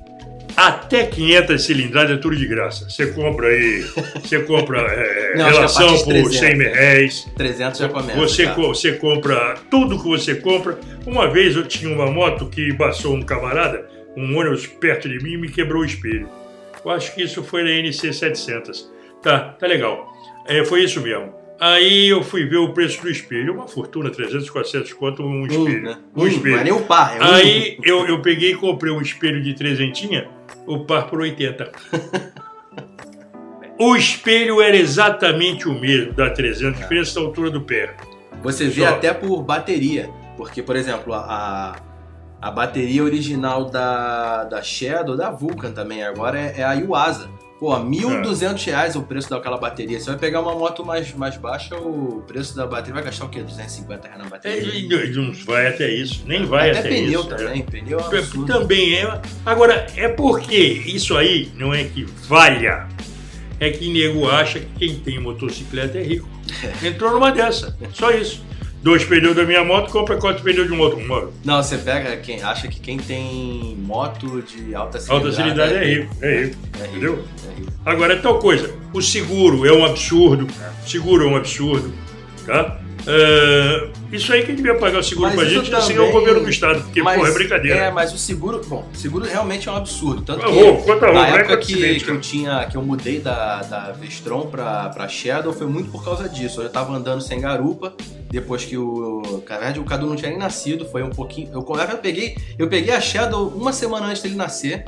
Até 0.56 1.08
500 1.08 1.64
cilindradas 1.64 2.16
é 2.16 2.22
tudo 2.22 2.36
de 2.36 2.46
graça. 2.46 2.88
Você 2.88 3.08
compra 3.08 3.48
aí, 3.48 3.84
você 4.24 4.40
compra 4.44 4.82
é, 4.86 5.30
Não, 5.36 5.46
que 5.46 5.50
a 5.50 5.52
relação 5.52 5.98
por 5.98 6.14
300, 6.14 6.38
100 6.38 6.58
reais. 6.58 7.28
300 7.36 7.80
já 7.80 7.90
começa. 7.90 8.20
Você, 8.20 8.44
já. 8.46 8.54
co- 8.54 8.68
você 8.68 8.94
compra 8.94 9.56
tudo 9.72 9.98
que 9.98 10.08
você 10.08 10.36
compra. 10.36 10.78
Uma 11.08 11.28
vez 11.28 11.56
eu 11.56 11.68
tinha 11.68 11.92
uma 11.92 12.06
moto 12.12 12.46
que 12.50 12.72
passou 12.76 13.16
um 13.16 13.24
camarada, 13.24 13.90
um 14.16 14.38
ônibus 14.38 14.68
perto 14.68 15.10
de 15.10 15.18
mim 15.24 15.34
e 15.34 15.38
me 15.38 15.50
quebrou 15.50 15.82
o 15.82 15.86
espelho. 15.86 16.30
Eu 16.84 16.92
acho 16.92 17.14
que 17.16 17.24
isso 17.24 17.44
foi 17.44 17.64
na 17.64 17.70
NC 17.70 18.14
700. 18.14 18.92
Tá, 19.22 19.40
tá 19.54 19.68
legal. 19.68 20.14
É, 20.48 20.64
foi 20.66 20.84
isso 20.84 21.02
mesmo. 21.02 21.34
Aí 21.60 22.10
eu 22.10 22.22
fui 22.24 22.46
ver 22.46 22.58
o 22.58 22.74
preço 22.74 23.02
do 23.02 23.10
espelho, 23.10 23.54
uma 23.54 23.68
fortuna, 23.68 24.10
300, 24.10 24.50
400 24.50 24.94
conto 24.94 25.24
um 25.24 25.46
espelho. 25.46 25.98
Um 26.16 26.28
espelho. 26.28 26.58
É 26.58 26.64
nem 26.64 26.74
o 26.74 26.82
par, 26.82 27.16
é 27.16 27.22
um. 27.22 27.24
Aí 27.24 27.78
eu, 27.84 28.06
eu 28.06 28.22
peguei 28.22 28.52
e 28.52 28.56
comprei 28.56 28.92
um 28.92 29.02
espelho 29.02 29.42
de 29.42 29.54
trezentinha, 29.54 30.28
o 30.68 30.80
par 30.80 31.08
por 31.08 31.22
80. 31.22 31.72
O 33.80 33.96
espelho 33.96 34.62
era 34.62 34.78
exatamente 34.78 35.68
o 35.68 35.74
mesmo 35.74 36.14
da 36.14 36.30
300, 36.30 36.80
diferença 36.80 37.16
da 37.16 37.22
altura 37.22 37.50
do 37.50 37.62
pé. 37.62 37.96
Você 38.44 38.68
vê 38.68 38.82
Só. 38.82 38.90
até 38.90 39.12
por 39.14 39.42
bateria. 39.42 40.10
Porque, 40.38 40.62
por 40.62 40.76
exemplo, 40.76 41.14
a, 41.14 41.20
a 41.20 41.76
bateria 42.52 43.04
original 43.04 43.66
da, 43.66 44.44
da 44.46 44.62
Shadow, 44.62 45.16
da 45.16 45.30
Vulcan 45.32 45.72
também, 45.72 46.04
agora 46.04 46.40
é, 46.40 46.56
é 46.60 46.64
a 46.64 46.74
Yuasa. 46.74 47.30
Pô, 47.60 47.72
1.200 47.78 48.66
reais 48.66 48.96
o 48.98 49.04
preço 49.04 49.30
daquela 49.30 49.58
bateria. 49.58 49.98
Você 49.98 50.10
vai 50.10 50.20
pegar 50.20 50.42
uma 50.42 50.54
moto 50.54 50.84
mais, 50.86 51.14
mais 51.14 51.38
baixa, 51.38 51.74
o 51.78 52.22
preço 52.28 52.54
da 52.58 52.68
bateria 52.68 52.96
vai 52.96 53.04
gastar 53.04 53.24
o 53.26 53.30
quê? 53.30 53.42
250 53.42 54.06
reais 54.08 54.20
na 54.20 54.26
É, 54.26 54.30
bateria? 54.30 55.06
e 55.06 55.14
não 55.16 55.32
vai 55.32 55.68
até 55.68 55.90
isso, 55.90 56.24
nem 56.28 56.46
vai 56.46 56.72
até 56.72 56.80
até, 56.80 56.90
pneu 56.90 57.22
isso. 57.22 57.30
também. 57.30 57.62
Pneu 57.62 58.00
é 58.00 58.04
É. 58.04 58.20
absurdo. 58.20 58.46
Também 58.52 58.96
é. 58.96 59.22
Agora, 59.46 59.88
é 59.96 60.10
porque 60.10 60.58
isso 60.58 61.16
aí 61.16 61.50
não 61.56 61.74
é 61.74 61.86
que 61.86 62.04
valha. 62.28 62.90
É 63.62 63.70
que 63.70 63.94
nego 63.94 64.28
acha 64.28 64.60
que 64.60 64.66
quem 64.78 64.96
tem 65.00 65.20
motocicleta 65.22 65.98
é 65.98 66.04
rico. 66.04 66.28
Entrou 66.84 67.14
numa 67.14 67.32
dessa. 67.32 67.78
Só 67.94 68.12
isso. 68.12 68.44
Dois 68.84 69.06
pneus 69.06 69.34
da 69.34 69.46
minha 69.46 69.64
moto, 69.64 69.90
compra 69.90 70.18
quatro 70.18 70.44
pneus 70.44 70.68
de 70.68 70.74
um 70.74 70.80
outro. 70.82 71.00
Uma 71.00 71.30
Não, 71.46 71.64
você 71.64 71.78
pega 71.78 72.18
quem 72.18 72.44
acha 72.44 72.68
que 72.68 72.82
quem 72.82 72.98
tem 72.98 73.78
moto 73.80 74.42
de 74.42 74.76
alta 74.76 75.00
cilindrada... 75.00 75.30
alta 75.30 75.42
cilindrada 75.42 75.74
é 75.74 75.86
rico. 75.86 76.16
É 76.22 76.44
rico. 76.44 76.58
É 76.74 76.82
rico, 76.82 76.90
Entendeu? 76.90 77.26
é 77.50 77.60
rico. 77.60 77.74
Agora, 77.86 78.14
é 78.14 78.18
tal 78.18 78.40
coisa. 78.40 78.76
O 78.94 79.02
seguro 79.02 79.66
é 79.66 79.72
um 79.72 79.86
absurdo. 79.86 80.48
O 80.86 80.90
seguro 80.90 81.24
é 81.24 81.28
um 81.28 81.38
absurdo. 81.38 81.94
Tá? 82.46 82.80
É, 83.06 83.90
isso 84.14 84.32
aí 84.32 84.46
quem 84.46 84.56
devia 84.56 84.76
pagar 84.76 85.00
o 85.00 85.04
seguro 85.04 85.28
Mas 85.28 85.36
pra 85.36 85.46
gente 85.46 85.66
seria 85.66 86.02
o 86.02 86.06
também- 86.06 86.12
governo 86.12 86.40
do 86.42 86.50
estado. 86.50 86.82
Porque, 86.84 87.02
Mas- 87.04 87.18
porra, 87.18 87.30
é 87.30 87.34
brincadeira. 87.34 87.78
É, 87.78 87.92
mas 87.92 88.14
o 88.14 88.18
seguro, 88.18 88.62
bom, 88.66 88.88
o 88.94 88.98
seguro 88.98 89.26
realmente 89.26 89.68
é 89.68 89.72
um 89.72 89.76
absurdo. 89.76 90.22
Tanto 90.22 90.40
que 90.40 90.46
Arro, 90.46 90.84
quanto 90.84 91.04
arro, 91.04 91.14
na 91.14 91.28
não 91.30 91.36
é 91.38 91.40
época 91.42 91.58
que, 91.58 91.74
que 91.76 92.02
eu 92.04 92.06
cara. 92.08 92.20
tinha, 92.20 92.66
que 92.66 92.78
eu 92.78 92.82
mudei 92.82 93.20
da, 93.20 93.62
da 93.64 93.92
Vestron 93.92 94.48
pra, 94.48 94.88
pra 94.90 95.08
Shadow 95.10 95.52
foi 95.52 95.68
muito 95.68 95.92
por 95.92 96.04
causa 96.04 96.30
disso. 96.30 96.60
Eu 96.62 96.64
já 96.66 96.70
tava 96.70 96.94
andando 96.96 97.22
sem 97.22 97.42
garupa, 97.42 97.94
depois 98.30 98.64
que 98.64 98.78
o. 98.78 99.22
Na 99.50 99.58
verdade, 99.58 99.80
o 99.82 99.84
Cadu 99.84 100.06
não 100.08 100.16
tinha 100.16 100.30
nem 100.30 100.40
nascido, 100.40 100.86
foi 100.86 101.04
um 101.04 101.10
pouquinho. 101.10 101.50
Eu, 101.52 101.66
eu 101.92 101.98
peguei, 101.98 102.38
eu 102.58 102.70
peguei 102.70 102.94
a 102.94 103.02
Shadow 103.02 103.50
uma 103.50 103.74
semana 103.74 104.06
antes 104.08 104.22
dele 104.22 104.36
nascer. 104.36 104.86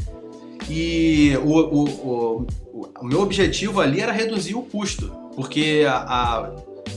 E 0.69 1.37
o, 1.43 1.49
o, 1.51 1.83
o, 1.83 2.47
o- 2.73 2.89
o 3.01 3.05
meu 3.05 3.21
objetivo 3.21 3.79
ali 3.81 3.99
era 4.01 4.11
reduzir 4.11 4.55
o 4.55 4.61
custo, 4.61 5.11
porque 5.35 5.85
a, 5.87 5.95
a, 5.97 6.49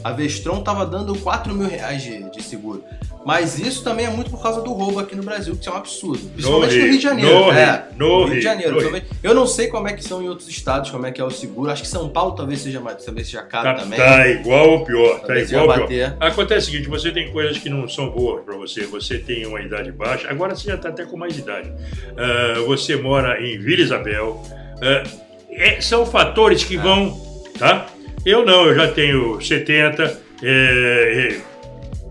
a 0.05 0.13
Vestron 0.13 0.61
tava 0.63 0.85
dando 0.87 1.15
4 1.19 1.55
mil 1.55 1.69
reais 1.69 2.03
de, 2.03 2.31
de 2.31 2.43
seguro. 2.43 2.85
Mas 3.27 3.59
isso 3.59 3.83
também 3.85 4.07
é 4.07 4.09
muito 4.11 4.31
por 4.31 4.41
causa 4.43 4.63
do 4.63 4.73
roubo 4.73 5.01
aqui 5.01 5.15
no 5.15 5.23
Brasil, 5.23 5.55
que 5.57 5.69
é 5.69 5.73
um 5.73 5.77
absurdo. 5.77 6.31
Principalmente 6.31 6.71
no, 6.71 6.77
Rio, 6.81 6.85
Rio 6.91 6.97
de 6.97 7.03
Janeiro. 7.03 7.31
no 7.47 7.53
é, 7.53 7.65
Rio, 7.65 7.83
no 7.99 8.25
Rio 8.25 8.35
de 8.37 8.41
Janeiro. 8.41 8.81
no 8.81 8.91
Rio. 8.91 9.03
Eu 9.23 9.35
não 9.35 9.47
sei 9.47 9.67
como 9.69 9.87
é 9.89 9.93
que 9.93 10.03
são 10.03 10.23
em 10.23 10.29
outros 10.29 10.49
estados, 10.49 10.91
como 10.91 11.05
é 11.05 11.13
que 11.13 11.21
é 11.21 11.25
o 11.25 11.31
seguro. 11.31 11.71
Acho 11.71 11.83
que 11.83 11.89
São 11.89 12.09
Paulo 12.09 12.33
talvez 12.33 12.61
seja 12.61 12.81
mais, 12.81 13.05
talvez 13.05 13.27
seja 13.27 13.43
caro 13.43 13.65
Tá, 13.77 13.83
também. 13.83 13.99
tá 13.99 14.27
igual 14.29 14.71
ou 14.71 14.85
pior. 14.85 15.21
Tá 15.21 15.27
Talvez 15.27 15.51
igual 15.51 15.67
ia 15.77 15.81
ou 15.83 15.87
pior. 15.89 16.17
Acontece 16.21 16.69
o 16.69 16.71
seguinte, 16.71 16.89
você 16.89 17.11
tem 17.11 17.31
coisas 17.31 17.59
que 17.59 17.69
não 17.69 17.87
são 17.89 18.09
boas 18.09 18.43
para 18.45 18.57
você, 18.57 18.87
você 18.87 19.19
tem 19.19 19.45
uma 19.47 19.61
idade 19.61 19.93
baixa, 19.93 20.31
agora 20.31 20.55
você 20.57 20.69
já 20.69 20.77
está 20.77 20.89
até 20.89 21.05
com 21.05 21.17
mais 21.19 21.37
idade. 21.37 21.71
Ah, 22.17 22.63
você 22.67 22.97
mora 22.97 23.43
em 23.45 23.59
Vila 23.59 23.83
Isabel. 23.83 24.43
Ah, 24.81 25.03
é- 25.51 25.81
são 25.83 26.07
fatores 26.07 26.65
que 26.65 26.77
É. 26.77 26.81
vão. 26.81 27.29
Tá? 27.59 27.87
Eu 28.25 28.45
não, 28.45 28.67
eu 28.67 28.75
já 28.75 28.93
tenho 28.93 29.41
70. 29.41 30.03
é, 30.43 30.45
é, 30.45 31.41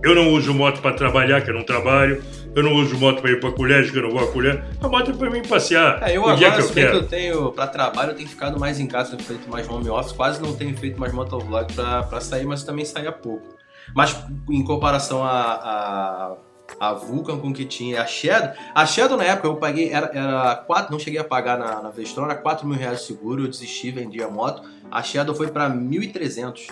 eu 0.04 0.16
não 0.16 0.32
uso 0.32 0.54
moto 0.54 0.82
para 0.82 0.96
trabalhar, 0.96 1.42
que 1.42 1.50
eu 1.50 1.54
não 1.54 1.64
trabalho. 1.64 2.24
Eu 2.56 2.64
não 2.64 2.74
uso 2.74 2.98
moto 2.98 3.22
para 3.22 3.32
ir 3.32 3.40
para 3.40 3.52
colégio, 3.52 3.92
que 3.92 4.00
eu 4.00 4.04
não 4.04 4.12
vou 4.12 4.20
a 4.20 4.32
colégio. 4.32 4.64
A 4.82 4.88
moto 4.88 5.12
é 5.12 5.14
para 5.14 5.30
mim 5.30 5.44
passear. 5.44 6.02
É, 6.02 6.18
eu 6.18 6.24
o 6.24 6.36
dia 6.36 6.48
agora, 6.48 6.64
que 6.64 6.70
eu 6.70 6.74
bem 6.74 6.86
que 6.86 6.92
quero. 6.92 6.98
eu 6.98 7.08
tenho, 7.08 7.52
pra 7.52 7.68
trabalho, 7.68 8.12
eu 8.12 8.16
tenho 8.16 8.28
ficado 8.28 8.60
mais 8.60 8.80
em 8.80 8.88
casa, 8.88 9.12
tenho 9.12 9.24
feito 9.24 9.50
mais 9.50 9.70
home 9.70 9.90
office, 9.90 10.12
quase 10.12 10.42
não 10.42 10.56
tenho 10.56 10.76
feito 10.76 11.00
mais 11.00 11.14
motovlog 11.14 11.72
pra 11.74 12.20
sair, 12.20 12.46
mas 12.46 12.64
também 12.64 12.84
saía 12.84 13.12
pouco. 13.12 13.56
Mas 13.94 14.18
em 14.50 14.64
comparação 14.64 15.24
a, 15.24 15.30
a, 15.32 16.36
a 16.80 16.94
Vulcan 16.94 17.38
com 17.38 17.50
o 17.50 17.54
que 17.54 17.66
tinha 17.66 18.02
a 18.02 18.06
Shadow, 18.06 18.52
a 18.76 18.86
Shadow 18.86 19.18
na 19.18 19.24
época 19.24 19.48
eu 19.48 19.56
paguei, 19.56 19.90
era, 19.92 20.12
era 20.14 20.56
4, 20.56 20.92
não 20.92 21.00
cheguei 21.00 21.20
a 21.20 21.24
pagar 21.24 21.58
na, 21.58 21.82
na 21.82 21.90
Vestron, 21.90 22.26
era 22.26 22.36
4 22.36 22.68
mil 22.68 22.78
reais 22.78 23.00
de 23.00 23.06
seguro, 23.06 23.44
eu 23.44 23.48
desisti, 23.48 23.90
vendi 23.92 24.22
a 24.22 24.28
moto, 24.30 24.62
a 24.92 25.02
Shadow 25.02 25.34
foi 25.34 25.48
pra 25.48 25.70
1.300, 25.70 26.68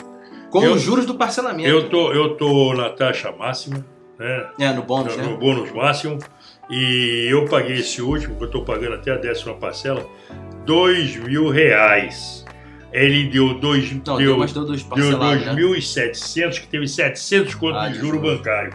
com 0.51 0.63
Eu- 0.63 0.73
os 0.73 0.81
juros 0.81 1.05
do 1.05 1.15
parcelamento. 1.15 1.67
Eu 1.69 1.89
tô, 1.89 2.12
eu 2.13 2.36
tô 2.36 2.73
na 2.73 2.89
taxa 2.89 3.31
máxima, 3.31 3.86
né? 4.19 4.47
É, 4.60 4.73
no 4.73 4.84
bônus, 4.84 5.15
no 5.17 5.23
né? 5.23 5.38
bônus 5.38 5.71
máximo. 5.71 6.19
E 6.69 7.27
eu 7.29 7.45
paguei 7.47 7.77
esse 7.79 8.01
último, 8.01 8.36
que 8.38 8.43
eu 8.43 8.47
estou 8.47 8.63
pagando 8.65 8.95
até 8.95 9.12
a 9.12 9.17
décima 9.17 9.53
parcela, 9.53 10.03
dois 10.65 11.15
mil 11.15 11.49
reais. 11.49 12.43
Ele 12.91 13.25
deu 13.29 13.53
dois, 13.60 13.91
Não, 13.91 13.99
deu, 14.17 14.38
deu, 14.38 14.45
deu 14.47 14.65
dois 14.65 14.81
deu 14.81 14.89
parcelados, 14.89 15.45
né? 15.45 15.53
2.700, 15.53 16.60
que 16.62 16.67
teve 16.67 16.88
700 16.88 17.53
conto 17.55 17.75
Ah, 17.77 17.89
de 17.89 17.95
juro 17.95 18.17
juros. 18.19 18.38
bancário. 18.38 18.73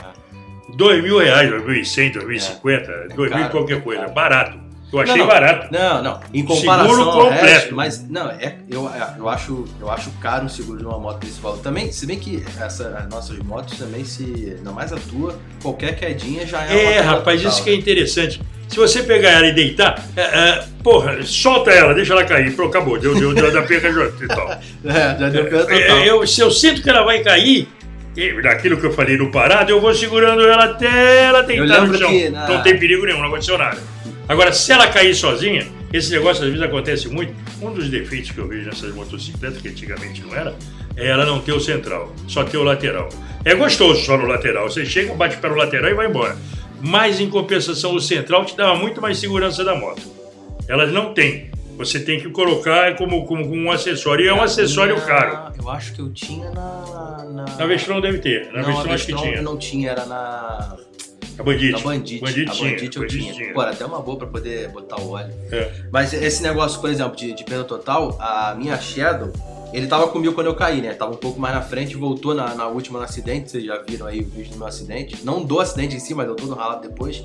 Dois 0.76 1.02
mil 1.02 1.18
reais, 1.18 1.50
2.100, 1.50 2.12
2.050, 2.14 3.14
dois 3.14 3.30
mil 3.30 3.38
caro, 3.40 3.50
qualquer 3.50 3.76
é 3.76 3.80
coisa. 3.80 4.00
caro. 4.02 4.12
Barato. 4.14 4.70
Eu 4.92 4.98
achei 4.98 5.14
Não, 5.14 5.20
não. 5.24 5.32
barato. 5.32 5.68
Não, 5.72 6.02
não. 6.02 6.20
Em 6.34 6.44
comparação 6.44 6.90
Seguro 6.90 7.12
completo. 7.12 7.44
resto, 7.44 7.74
mas 7.76 8.08
não, 8.08 8.28
é, 8.28 8.56
eu, 8.68 8.90
eu, 9.18 9.28
acho, 9.28 9.64
eu 9.80 9.88
acho 9.88 10.10
caro 10.20 10.46
um 10.46 10.48
seguro 10.48 10.78
de 10.80 10.84
uma 10.84 10.98
moto 10.98 11.20
desse 11.24 11.40
valor. 11.40 11.58
Também, 11.58 11.92
se 11.92 12.06
bem 12.06 12.18
que 12.18 12.44
essa, 12.60 12.88
as 12.98 13.08
nossas 13.08 13.38
motos 13.38 13.78
também, 13.78 14.04
se 14.04 14.56
ainda 14.58 14.72
mais 14.72 14.92
a 14.92 14.96
tua, 14.96 15.38
qualquer 15.62 15.94
quedinha 15.94 16.44
já 16.44 16.64
é 16.64 16.72
uma 16.72 16.80
É, 16.80 17.00
rapaz, 17.00 17.40
total, 17.40 17.52
isso 17.54 17.62
que 17.62 17.70
é 17.70 17.72
né? 17.74 17.78
interessante. 17.78 18.42
Se 18.68 18.76
você 18.76 19.02
pegar 19.04 19.30
ela 19.30 19.46
e 19.46 19.52
deitar, 19.52 20.00
é, 20.16 20.20
é, 20.22 20.64
porra, 20.82 21.22
solta 21.22 21.70
ela, 21.70 21.92
deixa 21.94 22.12
ela 22.12 22.24
cair. 22.24 22.54
Pronto, 22.54 22.70
acabou. 22.76 22.98
Deu, 22.98 23.14
deu, 23.14 23.32
deu 23.34 23.52
da 23.52 23.62
perca 23.62 23.88
e 23.88 24.26
tal. 24.28 24.50
É, 24.84 25.18
já 25.18 25.28
deu 25.28 25.44
perda 25.44 25.66
total. 25.66 25.78
É, 25.78 26.08
eu, 26.08 26.26
se 26.26 26.40
eu 26.40 26.50
sinto 26.50 26.82
que 26.82 26.90
ela 26.90 27.02
vai 27.04 27.20
cair, 27.20 27.68
e 27.79 27.79
daquilo 28.42 28.76
que 28.76 28.84
eu 28.86 28.92
falei 28.92 29.16
no 29.16 29.30
parado, 29.30 29.70
eu 29.70 29.80
vou 29.80 29.94
segurando 29.94 30.42
ela 30.42 30.64
até 30.64 31.22
ela 31.24 31.42
lembro 31.64 31.86
no 31.92 31.98
chão. 31.98 32.08
na- 32.30 32.46
Não 32.48 32.62
tem 32.62 32.78
perigo 32.78 33.06
nenhum, 33.06 33.18
não 33.20 33.26
aconteceu 33.28 33.56
nada. 33.56 33.78
Agora, 34.28 34.52
se 34.52 34.70
ela 34.72 34.86
cair 34.88 35.14
sozinha, 35.14 35.66
esse 35.92 36.10
negócio 36.12 36.42
às 36.44 36.50
vezes 36.50 36.62
acontece 36.64 37.08
muito. 37.08 37.34
Um 37.60 37.72
dos 37.72 37.88
defeitos 37.88 38.30
que 38.30 38.38
eu 38.38 38.46
vejo 38.46 38.66
nessas 38.66 38.94
motocicletas, 38.94 39.60
que 39.60 39.68
antigamente 39.68 40.22
não 40.22 40.34
era, 40.34 40.54
é 40.96 41.08
ela 41.08 41.24
não 41.26 41.40
ter 41.40 41.52
o 41.52 41.60
central, 41.60 42.14
só 42.28 42.44
ter 42.44 42.56
o 42.58 42.62
lateral. 42.62 43.08
É 43.44 43.54
gostoso 43.54 44.04
só 44.04 44.16
no 44.16 44.26
lateral. 44.26 44.68
Você 44.70 44.84
chega, 44.84 45.12
bate 45.14 45.36
para 45.38 45.52
o 45.52 45.56
lateral 45.56 45.90
e 45.90 45.94
vai 45.94 46.06
embora. 46.06 46.36
Mas 46.80 47.20
em 47.20 47.28
compensação, 47.28 47.94
o 47.94 48.00
central 48.00 48.44
te 48.44 48.56
dá 48.56 48.74
muito 48.74 49.00
mais 49.02 49.18
segurança 49.18 49.64
da 49.64 49.74
moto. 49.74 50.02
Elas 50.68 50.92
não 50.92 51.12
têm. 51.12 51.49
Você 51.80 51.98
tem 52.00 52.20
que 52.20 52.28
colocar 52.30 52.94
como, 52.96 53.24
como 53.26 53.44
um 53.52 53.70
acessório. 53.72 54.24
E 54.24 54.28
é 54.28 54.34
um 54.34 54.42
acessório 54.42 54.96
Na- 54.96 55.02
caro. 55.02 55.52
Eu 55.58 55.68
acho 55.70 55.92
que 55.94 56.00
eu 56.00 56.12
tinha 56.12 56.50
na. 56.50 57.24
Na, 57.24 57.44
Na 57.56 57.66
Vestron 57.66 58.00
deve 58.00 58.18
ter. 58.18 58.46
Na 58.52 58.60
não, 58.62 58.64
Vestron 58.66 58.90
a 58.90 58.94
acho 58.94 59.06
que 59.06 59.14
tinha. 59.14 59.34
eu 59.36 59.42
não 59.42 59.56
tinha, 59.56 59.90
era 59.90 60.04
na. 60.06 60.76
A 61.38 61.42
Bandit. 61.42 61.72
Na 61.72 61.78
Bandit. 61.78 62.20
Bandit 62.20 62.50
a 62.50 62.54
Bandit 62.54 62.96
eu 62.96 63.02
Bandit 63.02 63.18
tinha. 63.18 63.32
tinha. 63.32 63.52
Pô, 63.54 63.60
até 63.62 63.84
uma 63.86 64.00
boa 64.00 64.18
pra 64.18 64.26
poder 64.26 64.68
botar 64.68 65.00
o 65.00 65.10
óleo. 65.12 65.32
É. 65.50 65.70
Mas 65.90 66.12
esse 66.12 66.42
negócio, 66.42 66.78
por 66.80 66.90
exemplo, 66.90 67.16
de, 67.16 67.32
de 67.32 67.44
perda 67.44 67.64
total, 67.64 68.16
a 68.20 68.54
minha 68.58 68.76
Shadow, 68.78 69.32
Ele 69.72 69.86
tava 69.86 70.08
comigo 70.08 70.34
quando 70.34 70.48
eu 70.48 70.54
caí, 70.54 70.82
né? 70.82 70.92
Tava 70.92 71.12
um 71.12 71.16
pouco 71.16 71.40
mais 71.40 71.54
na 71.54 71.62
frente, 71.62 71.96
voltou 71.96 72.34
na, 72.34 72.54
na 72.54 72.66
última 72.66 72.98
no 72.98 73.04
acidente. 73.06 73.50
Vocês 73.50 73.64
já 73.64 73.78
viram 73.78 74.06
aí 74.06 74.20
o 74.20 74.24
vídeo 74.26 74.50
do 74.52 74.58
meu 74.58 74.66
acidente. 74.66 75.24
Não 75.24 75.42
do 75.42 75.58
acidente 75.60 75.96
em 75.96 76.00
si, 76.00 76.12
mas 76.14 76.28
eu 76.28 76.34
todo 76.34 76.54
ralado 76.54 76.86
depois. 76.86 77.24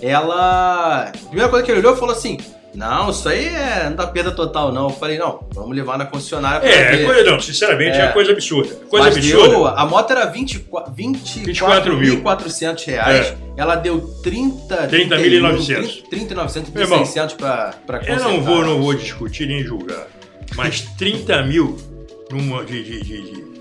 Ela. 0.00 1.08
A 1.08 1.12
primeira 1.28 1.48
coisa 1.48 1.64
que 1.64 1.72
ele 1.72 1.80
olhou 1.80 1.96
falou 1.96 2.14
assim: 2.14 2.36
Não, 2.76 3.10
isso 3.10 3.28
aí 3.28 3.46
é, 3.46 3.84
não 3.88 3.96
dá 3.96 4.06
perda 4.06 4.30
total, 4.30 4.70
não. 4.70 4.84
Eu 4.84 4.90
falei: 4.90 5.18
Não, 5.18 5.40
vamos 5.52 5.74
levar 5.74 5.96
na 5.96 6.04
concessionária 6.04 6.60
pra 6.60 6.68
É, 6.68 6.90
ver. 6.96 7.02
é 7.02 7.04
coisa, 7.06 7.30
não, 7.30 7.40
sinceramente, 7.40 7.96
é, 7.96 8.02
É. 8.04 8.08
coisa 8.08 8.32
absurda. 8.32 8.74
Coisa 8.88 9.06
Mas 9.06 9.16
absurda. 9.16 9.48
deu, 9.48 9.66
a 9.66 9.86
moto 9.86 10.10
era 10.10 10.26
24 10.26 10.92
24 10.92 11.96
mil. 11.96 12.22
24.400 12.22 12.84
reais. 12.86 13.34
Ela 13.56 13.74
deu 13.76 14.00
30... 14.22 14.88
30.900. 14.88 16.02
30.900, 16.12 16.64
Meu 16.74 16.82
irmão, 16.82 17.02
30.600 17.02 17.36
pra, 17.36 17.74
pra 17.86 17.96
Eu 17.98 18.00
consertar. 18.00 18.28
não 18.28 18.40
vou, 18.42 18.62
não 18.64 18.82
vou 18.82 18.94
discutir 18.94 19.46
nem 19.48 19.62
julgar. 19.64 20.06
Mas 20.54 20.82
30 20.98 21.42
mil 21.44 21.76
numa 22.30 22.64
de, 22.64 22.82
de, 22.84 23.02
de, 23.02 23.22
de- 23.22 23.55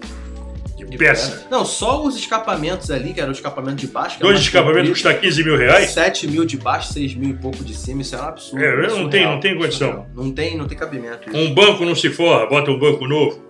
de 0.90 0.98
peça. 0.98 1.48
Não, 1.50 1.66
só 1.66 2.04
os 2.04 2.16
escapamentos 2.16 2.92
ali, 2.92 3.14
que 3.14 3.20
era 3.22 3.30
o 3.30 3.34
escapamento 3.34 3.76
de 3.78 3.88
baixo. 3.88 4.18
é 4.20 4.20
Dois 4.20 4.40
escapamentos 4.40 4.90
custam 4.90 5.14
15 5.14 5.44
mil 5.44 5.58
reais. 5.58 5.90
7 5.92 6.28
mil 6.28 6.46
de 6.46 6.58
baixo, 6.58 6.94
6 6.94 7.16
mil 7.16 7.30
e 7.32 7.34
pouco 7.34 7.64
de 7.64 7.74
cima, 7.76 8.02
isso 8.02 8.16
é 8.16 8.20
um 8.20 8.24
absurdo. 8.24 8.64
É, 8.64 8.76
não 8.76 8.84
é 8.84 8.88
tem- 8.88 8.90
surreal, 9.04 9.32
não 9.34 9.40
tem 9.40 9.58
condição. 9.58 9.88
surreal. 9.90 10.08
Não 10.16 10.32
tem, 10.32 10.58
não 10.58 10.68
tem 10.68 10.78
cabimento. 10.78 11.30
isso. 11.30 11.38
Um 11.38 11.54
banco 11.54 11.86
não 11.86 11.96
se 11.96 12.10
forra, 12.10 12.46
bota 12.46 12.72
um 12.72 12.80
banco 12.80 13.08
novo. 13.08 13.44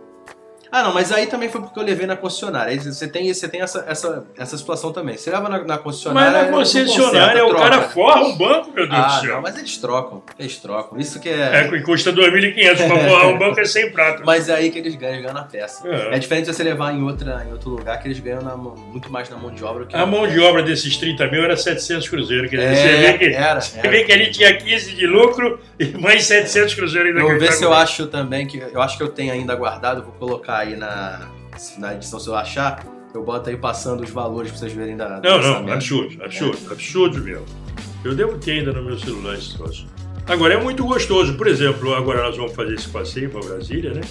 Ah, 0.78 0.84
não, 0.84 0.94
mas 0.94 1.10
aí 1.10 1.26
também 1.28 1.48
foi 1.48 1.62
porque 1.62 1.80
eu 1.80 1.84
levei 1.84 2.06
na 2.06 2.18
concessionária. 2.18 2.70
Aí 2.72 2.78
você 2.80 3.08
tem, 3.08 3.34
você 3.34 3.48
tem 3.48 3.62
essa, 3.62 3.86
essa, 3.88 4.26
essa 4.38 4.58
situação 4.58 4.92
também. 4.92 5.16
Você 5.16 5.30
leva 5.32 5.48
na, 5.48 5.64
na 5.64 5.78
concessionária. 5.78 6.32
Mas 6.32 6.42
na 6.42 6.52
não 6.52 6.58
concessionária 6.58 7.42
conserta, 7.44 7.46
o 7.46 7.70
cara 7.70 7.82
forra 7.84 8.22
um 8.26 8.38
banco, 8.38 8.72
meu 8.74 8.86
Deus 8.90 9.00
Ah, 9.02 9.08
do 9.08 9.22
céu. 9.22 9.36
não, 9.36 9.42
mas 9.42 9.58
eles 9.58 9.78
trocam. 9.78 10.22
Eles 10.38 10.58
trocam. 10.58 11.00
Isso 11.00 11.18
que 11.22 11.30
É, 11.30 11.70
que 11.70 11.80
custa 11.80 12.12
2.500 12.12 12.76
pra 12.88 13.00
forrar 13.10 13.28
um 13.28 13.38
banco 13.38 13.58
é 13.62 13.64
sem 13.64 13.90
prata. 13.90 14.22
Mas 14.26 14.50
é 14.50 14.56
aí 14.56 14.70
que 14.70 14.80
eles 14.80 14.96
ganham, 14.96 15.14
eles 15.14 15.24
ganham 15.24 15.34
na 15.34 15.44
peça. 15.44 15.88
É. 15.88 16.16
É, 16.16 16.20
diferente 16.20 16.46
de 16.50 16.54
você 16.54 16.64
levar 16.64 16.94
em, 16.94 17.02
outra, 17.04 17.46
em 17.48 17.54
outro 17.54 17.70
lugar, 17.70 17.98
que 18.02 18.08
eles 18.10 18.20
ganham 18.20 18.42
na 18.42 18.58
muito 18.58 19.10
mais 19.10 19.30
na 19.30 19.38
mão 19.38 19.52
de 19.52 19.64
obra. 19.64 19.86
Que 19.86 19.96
A 19.96 20.06
mão 20.06 20.28
de 20.28 20.38
obra 20.42 20.62
desses 20.62 20.98
30 20.98 21.28
mil 21.32 21.42
era 21.44 21.56
700 21.56 22.10
cruzeiros. 22.10 22.50
Quer 22.50 22.58
dizer, 22.58 22.72
É, 22.72 22.76
você, 22.76 22.98
vê 22.98 23.18
que, 23.18 23.26
era, 23.34 23.62
você 23.62 23.80
era. 23.80 23.90
vê 23.90 24.04
que 24.04 24.12
ali 24.12 24.30
tinha 24.32 24.58
15 24.58 24.94
de 24.94 25.08
lucro 25.08 25.60
e 25.80 25.86
mais 25.98 26.26
700 26.26 26.74
cruzeiros 26.74 27.10
ainda 27.10 27.22
Eu 27.22 27.30
vou 27.30 27.40
ver 27.40 27.46
ele 27.46 27.54
se 27.54 27.64
eu 27.64 27.74
acho 27.74 28.08
também, 28.08 28.46
que 28.46 28.58
eu 28.58 28.82
acho 28.82 28.98
que 28.98 29.04
eu 29.04 29.10
tenho 29.10 29.32
ainda 29.32 29.56
guardado, 29.56 30.04
vou 30.04 30.12
colocar 30.14 30.65
aí 30.66 30.76
na, 30.76 31.30
na 31.78 31.94
edição 31.94 32.20
se 32.20 32.28
eu 32.28 32.36
achar. 32.36 32.86
Eu 33.14 33.24
boto 33.24 33.50
aí 33.50 33.56
passando 33.56 34.04
os 34.04 34.10
valores 34.10 34.52
pra 34.52 34.60
vocês 34.60 34.74
verem 34.74 34.98
da. 34.98 35.22
Não, 35.22 35.42
não, 35.42 35.74
absurdo, 35.74 36.22
absurdo, 36.24 36.72
absurdo 36.72 37.22
mesmo. 37.24 37.46
Eu 38.04 38.14
devo 38.14 38.38
ter 38.38 38.60
ainda 38.60 38.74
no 38.74 38.84
meu 38.84 39.00
celular 39.00 39.36
esse 39.36 39.56
troço. 39.56 39.88
Agora, 40.28 40.56
é 40.56 40.58
muito 40.62 40.84
gostoso. 40.86 41.36
Por 41.36 41.48
exemplo, 41.48 41.94
agora 41.96 42.24
nós 42.24 42.36
vamos 42.36 42.54
fazer 42.54 42.74
esse 42.74 42.90
passeio 42.90 43.30
para 43.30 43.42
Brasília, 43.42 43.94
né? 43.94 44.02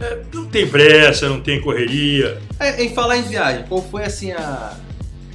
É, 0.00 0.18
não 0.32 0.46
tem 0.46 0.66
pressa, 0.66 1.28
não 1.28 1.40
tem 1.40 1.60
correria. 1.60 2.40
É, 2.58 2.82
em 2.82 2.92
falar 2.94 3.18
em 3.18 3.22
viagem, 3.22 3.64
qual 3.68 3.82
foi 3.82 4.04
assim 4.04 4.32
a. 4.32 4.76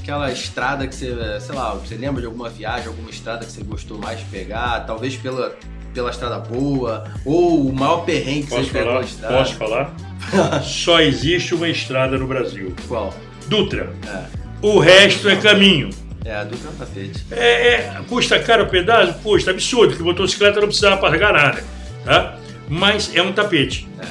Aquela 0.01 0.31
estrada 0.31 0.85
que 0.85 0.93
você, 0.93 1.15
sei 1.39 1.55
lá, 1.55 1.73
você 1.73 1.95
lembra 1.95 2.21
de 2.21 2.27
alguma 2.27 2.47
viagem, 2.47 2.87
alguma 2.89 3.09
estrada 3.09 3.43
que 3.43 3.51
você 3.51 3.63
gostou 3.63 3.97
mais 3.97 4.19
de 4.19 4.25
pegar? 4.25 4.81
Talvez 4.81 5.15
pela, 5.15 5.55
pela 5.95 6.11
estrada 6.11 6.37
boa, 6.37 7.05
ou 7.25 7.67
o 7.67 7.73
maior 7.73 8.05
perrengue 8.05 8.43
que 8.43 8.49
Posso 8.49 8.65
você 8.65 8.71
pegou 8.71 8.87
falar? 8.89 8.99
a 8.99 9.03
estrada? 9.03 9.33
Posso 9.35 9.55
falar? 9.55 9.95
Só 10.63 10.99
existe 11.01 11.53
uma 11.53 11.69
estrada 11.69 12.17
no 12.17 12.27
Brasil. 12.27 12.73
Qual? 12.87 13.13
Dutra. 13.47 13.93
É. 14.07 14.23
O 14.61 14.79
resto 14.79 15.29
é 15.29 15.35
caminho. 15.35 15.89
É, 16.23 16.35
a 16.35 16.43
Dutra 16.43 16.69
é 16.69 16.71
um 16.71 16.75
tapete. 16.75 17.25
É, 17.31 17.67
é, 17.73 18.01
custa 18.09 18.39
caro 18.39 18.63
o 18.63 18.67
pedaço? 18.67 19.19
Custa, 19.21 19.51
absurdo, 19.51 19.95
que 19.95 20.01
motocicleta 20.01 20.59
não 20.59 20.67
precisava 20.67 20.97
pagar 20.97 21.33
nada. 21.33 21.63
Tá? 22.03 22.37
Mas 22.67 23.15
é 23.15 23.21
um 23.21 23.31
tapete. 23.31 23.87
É. 23.99 24.05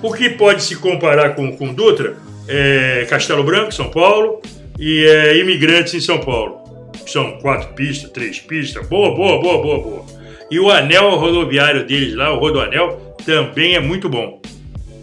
O 0.00 0.12
que 0.12 0.30
pode 0.30 0.62
se 0.62 0.76
comparar 0.76 1.34
com, 1.34 1.56
com 1.56 1.74
Dutra 1.74 2.16
é 2.46 3.04
Castelo 3.10 3.42
Branco, 3.42 3.72
São 3.72 3.90
Paulo, 3.90 4.40
e 4.78 5.04
é, 5.04 5.36
Imigrantes 5.38 5.94
em 5.94 6.00
São 6.00 6.18
Paulo. 6.20 6.64
São 7.06 7.38
quatro 7.38 7.74
pistas, 7.74 8.10
três 8.10 8.38
pistas, 8.38 8.86
boa, 8.86 9.14
boa, 9.14 9.40
boa, 9.40 9.62
boa, 9.62 9.80
boa. 9.80 10.06
E 10.50 10.60
o 10.60 10.70
anel 10.70 11.16
rodoviário 11.16 11.84
deles 11.84 12.14
lá, 12.14 12.32
o 12.32 12.38
Rodoanel, 12.38 13.16
também 13.24 13.74
é 13.74 13.80
muito 13.80 14.08
bom. 14.08 14.40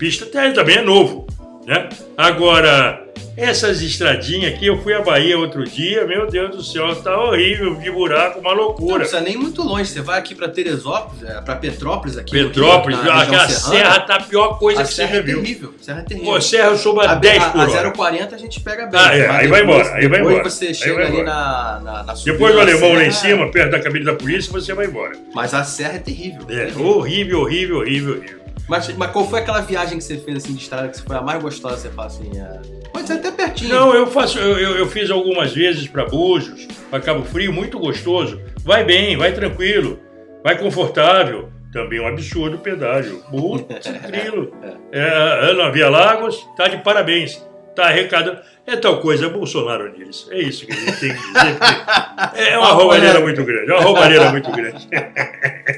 Pista 0.04 0.26
até 0.26 0.52
também 0.52 0.80
é 0.80 0.82
novo, 0.82 1.26
né? 1.66 1.88
Agora, 2.18 3.02
essas 3.38 3.82
estradinhas 3.82 4.54
aqui, 4.54 4.68
eu 4.68 4.78
fui 4.84 4.94
à 4.94 5.02
Bahia 5.02 5.38
outro 5.40 5.64
dia, 5.64 6.06
meu 6.06 6.28
Deus 6.28 6.54
do 6.58 6.62
céu, 6.62 6.94
tá 6.98 7.18
horrível, 7.18 7.76
de 7.76 7.90
buraco, 7.90 8.42
uma 8.42 8.54
Não 8.54 8.64
loucura. 8.64 8.98
precisa 9.00 9.22
nem 9.22 9.38
muito 9.38 9.64
longe, 9.64 9.86
você 9.90 10.02
vai 10.02 10.20
aqui 10.20 10.36
pra 10.36 10.50
Teresópolis, 10.50 11.24
é, 11.24 11.40
pra 11.40 11.56
Petrópolis 11.56 12.18
aqui. 12.18 12.32
Petrópolis, 12.32 13.00
aqui 13.00 13.08
na 13.08 13.14
região 13.20 13.34
aquela 13.40 13.48
serrana, 13.50 13.76
serra 13.94 14.00
tá 14.02 14.16
a 14.16 14.24
pior 14.24 14.60
coisa 14.60 14.82
a 14.82 14.84
que 14.84 14.90
você 14.90 14.96
serra 15.04 15.14
já 15.14 15.18
é 15.20 15.22
viu. 15.22 15.42
terrível. 15.42 15.74
Serra 15.82 16.00
é 16.00 16.04
terrível. 16.04 16.34
Pô, 16.34 16.42
serra 16.42 16.68
eu 16.68 16.78
soube 16.78 17.00
a, 17.06 17.12
a, 17.12 17.16
10 17.16 17.44
a, 17.44 17.50
por 17.52 17.60
hora. 17.70 17.88
a 17.88 17.92
040 17.92 18.36
a 18.36 18.38
gente 18.38 18.60
pega 18.60 18.86
bem. 18.88 19.00
Ah, 19.00 19.16
é, 19.18 19.30
aí 19.30 19.48
vai 19.48 19.62
depois- 19.62 19.62
embora, 19.64 19.96
aí 19.96 20.08
vai 20.10 20.18
depois 20.20 20.36
embora. 20.36 20.50
você 20.50 20.66
Aí 20.68 20.74
chega 20.76 20.94
vai 20.96 21.04
ali 21.06 21.12
embora. 21.14 21.26
na, 21.34 21.80
na, 21.82 22.04
na 22.04 22.16
subida 22.18 22.34
Depois 22.34 22.54
do 22.56 22.60
alemão 22.60 22.94
lá 22.94 23.04
em 23.06 23.12
serra, 23.12 23.36
cima, 23.38 23.52
perto 23.52 23.72
da 23.72 23.80
cabine 23.80 24.04
da 24.04 24.16
polícia, 24.16 24.52
você 24.52 24.74
vai 24.74 24.86
embora. 24.86 25.14
Mas 25.34 25.54
a 25.54 25.64
serra 25.64 25.94
é 25.96 26.00
terrível. 26.00 26.42
É, 26.50 26.66
terrível. 26.66 26.86
horrível, 26.88 27.40
horrível, 27.40 27.78
horrível, 27.78 28.16
horrível. 28.18 28.44
Mas, 28.68 28.96
mas 28.96 29.12
qual 29.12 29.28
foi 29.28 29.40
aquela 29.40 29.62
viagem 29.62 29.98
que 29.98 30.04
você 30.04 30.18
fez 30.18 30.38
assim 30.38 30.54
de 30.54 30.64
estrada 30.64 30.88
que 30.88 31.02
foi 31.02 31.16
a 31.16 31.22
mais 31.22 31.42
gostosa? 31.42 31.78
Você 31.78 31.90
fala 31.90 32.08
assim, 32.08 32.32
é... 32.38 32.88
pode 32.90 33.08
ser 33.08 33.14
até 33.14 33.32
pertinho. 33.32 33.76
Não, 33.76 33.94
eu 33.94 34.08
faço, 34.08 34.40
eu, 34.40 34.58
eu, 34.58 34.78
eu 34.78 34.88
fiz 34.88 35.10
algumas 35.10 35.54
vezes 35.54 35.88
para 35.88 36.06
Búzios, 36.06 36.68
para 36.90 37.02
Cabo 37.02 37.24
Frio, 37.24 37.52
muito 37.52 37.78
gostoso. 37.78 38.42
Vai 38.64 38.84
bem, 38.84 39.18
vai 39.18 39.34
tranquilo, 39.34 40.00
vai 40.44 40.58
confortável. 40.58 41.52
Também 41.74 42.00
um 42.00 42.08
absurdo 42.08 42.60
pedágio. 42.60 43.24
Muito 43.32 43.66
tranquilo. 43.82 44.54
É, 44.92 45.50
Ana 45.50 45.72
Via 45.72 45.90
Lagos 45.90 46.48
tá 46.56 46.68
de 46.68 46.78
parabéns. 46.78 47.44
Tá 47.76 47.86
arrecadando. 47.86 48.40
É 48.68 48.76
tal 48.76 49.00
coisa, 49.00 49.26
é 49.26 49.30
Bolsonaro 49.30 49.92
neles. 49.92 50.28
É 50.30 50.38
isso 50.38 50.66
que 50.68 50.72
a 50.72 50.76
gente 50.76 51.00
tem 51.00 51.10
que 51.10 51.18
dizer. 51.18 51.58
É 52.36 52.58
uma 52.58 52.72
roubalheira 52.72 53.20
muito 53.20 53.44
grande. 53.44 53.72
É 53.72 53.74
uma 53.74 53.84
roubalheira 53.84 54.32
muito 54.32 54.52
grande. 54.52 54.88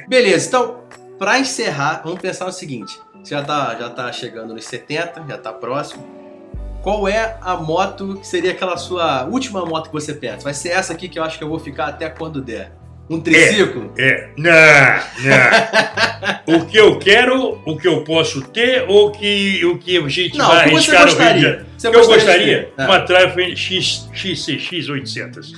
Beleza, 0.07 0.47
então, 0.49 0.83
pra 1.17 1.39
encerrar, 1.39 2.01
vamos 2.03 2.19
pensar 2.19 2.45
no 2.45 2.51
seguinte. 2.51 2.99
Você 3.23 3.33
já 3.33 3.41
tá, 3.43 3.75
já 3.79 3.89
tá 3.89 4.11
chegando 4.11 4.53
nos 4.53 4.65
70, 4.65 5.25
já 5.27 5.37
tá 5.37 5.51
próximo. 5.51 6.05
Qual 6.83 7.07
é 7.07 7.37
a 7.41 7.55
moto 7.57 8.17
que 8.21 8.27
seria 8.27 8.51
aquela 8.51 8.77
sua 8.77 9.25
última 9.25 9.65
moto 9.65 9.87
que 9.87 9.93
você 9.93 10.13
pensa? 10.13 10.43
Vai 10.43 10.53
ser 10.53 10.69
essa 10.69 10.93
aqui 10.93 11.09
que 11.09 11.17
eu 11.17 11.23
acho 11.23 11.37
que 11.37 11.43
eu 11.43 11.49
vou 11.49 11.57
ficar 11.59 11.87
até 11.87 12.09
quando 12.09 12.41
der. 12.41 12.71
Um 13.09 13.19
triciclo? 13.21 13.91
É, 13.97 14.29
não, 14.37 14.51
não. 15.23 16.55
O 16.61 16.65
que 16.65 16.77
eu 16.77 16.97
quero, 16.99 17.61
o 17.65 17.77
que 17.77 17.87
eu 17.87 18.03
posso 18.03 18.41
ter, 18.41 18.83
ou 18.87 19.11
que, 19.11 19.63
o 19.65 19.77
que 19.77 19.97
a 19.97 20.07
gente 20.07 20.37
Não, 20.37 20.47
vai 20.47 20.65
arriscar 20.65 21.01
no 21.01 21.07
Rio 21.07 21.17
de? 21.17 21.23
Janeiro. 21.23 21.65
Você 21.77 21.87
O 21.87 21.91
que 21.91 21.97
eu 21.97 22.01
gostaria 22.01 22.23
de 22.23 22.25
gostaria? 22.25 22.63
ter? 22.75 22.81
É. 22.81 22.85
Uma 22.85 22.99
Triumph 23.01 23.57
X, 23.57 24.09
XCX 24.13 24.89
800. 24.89 25.53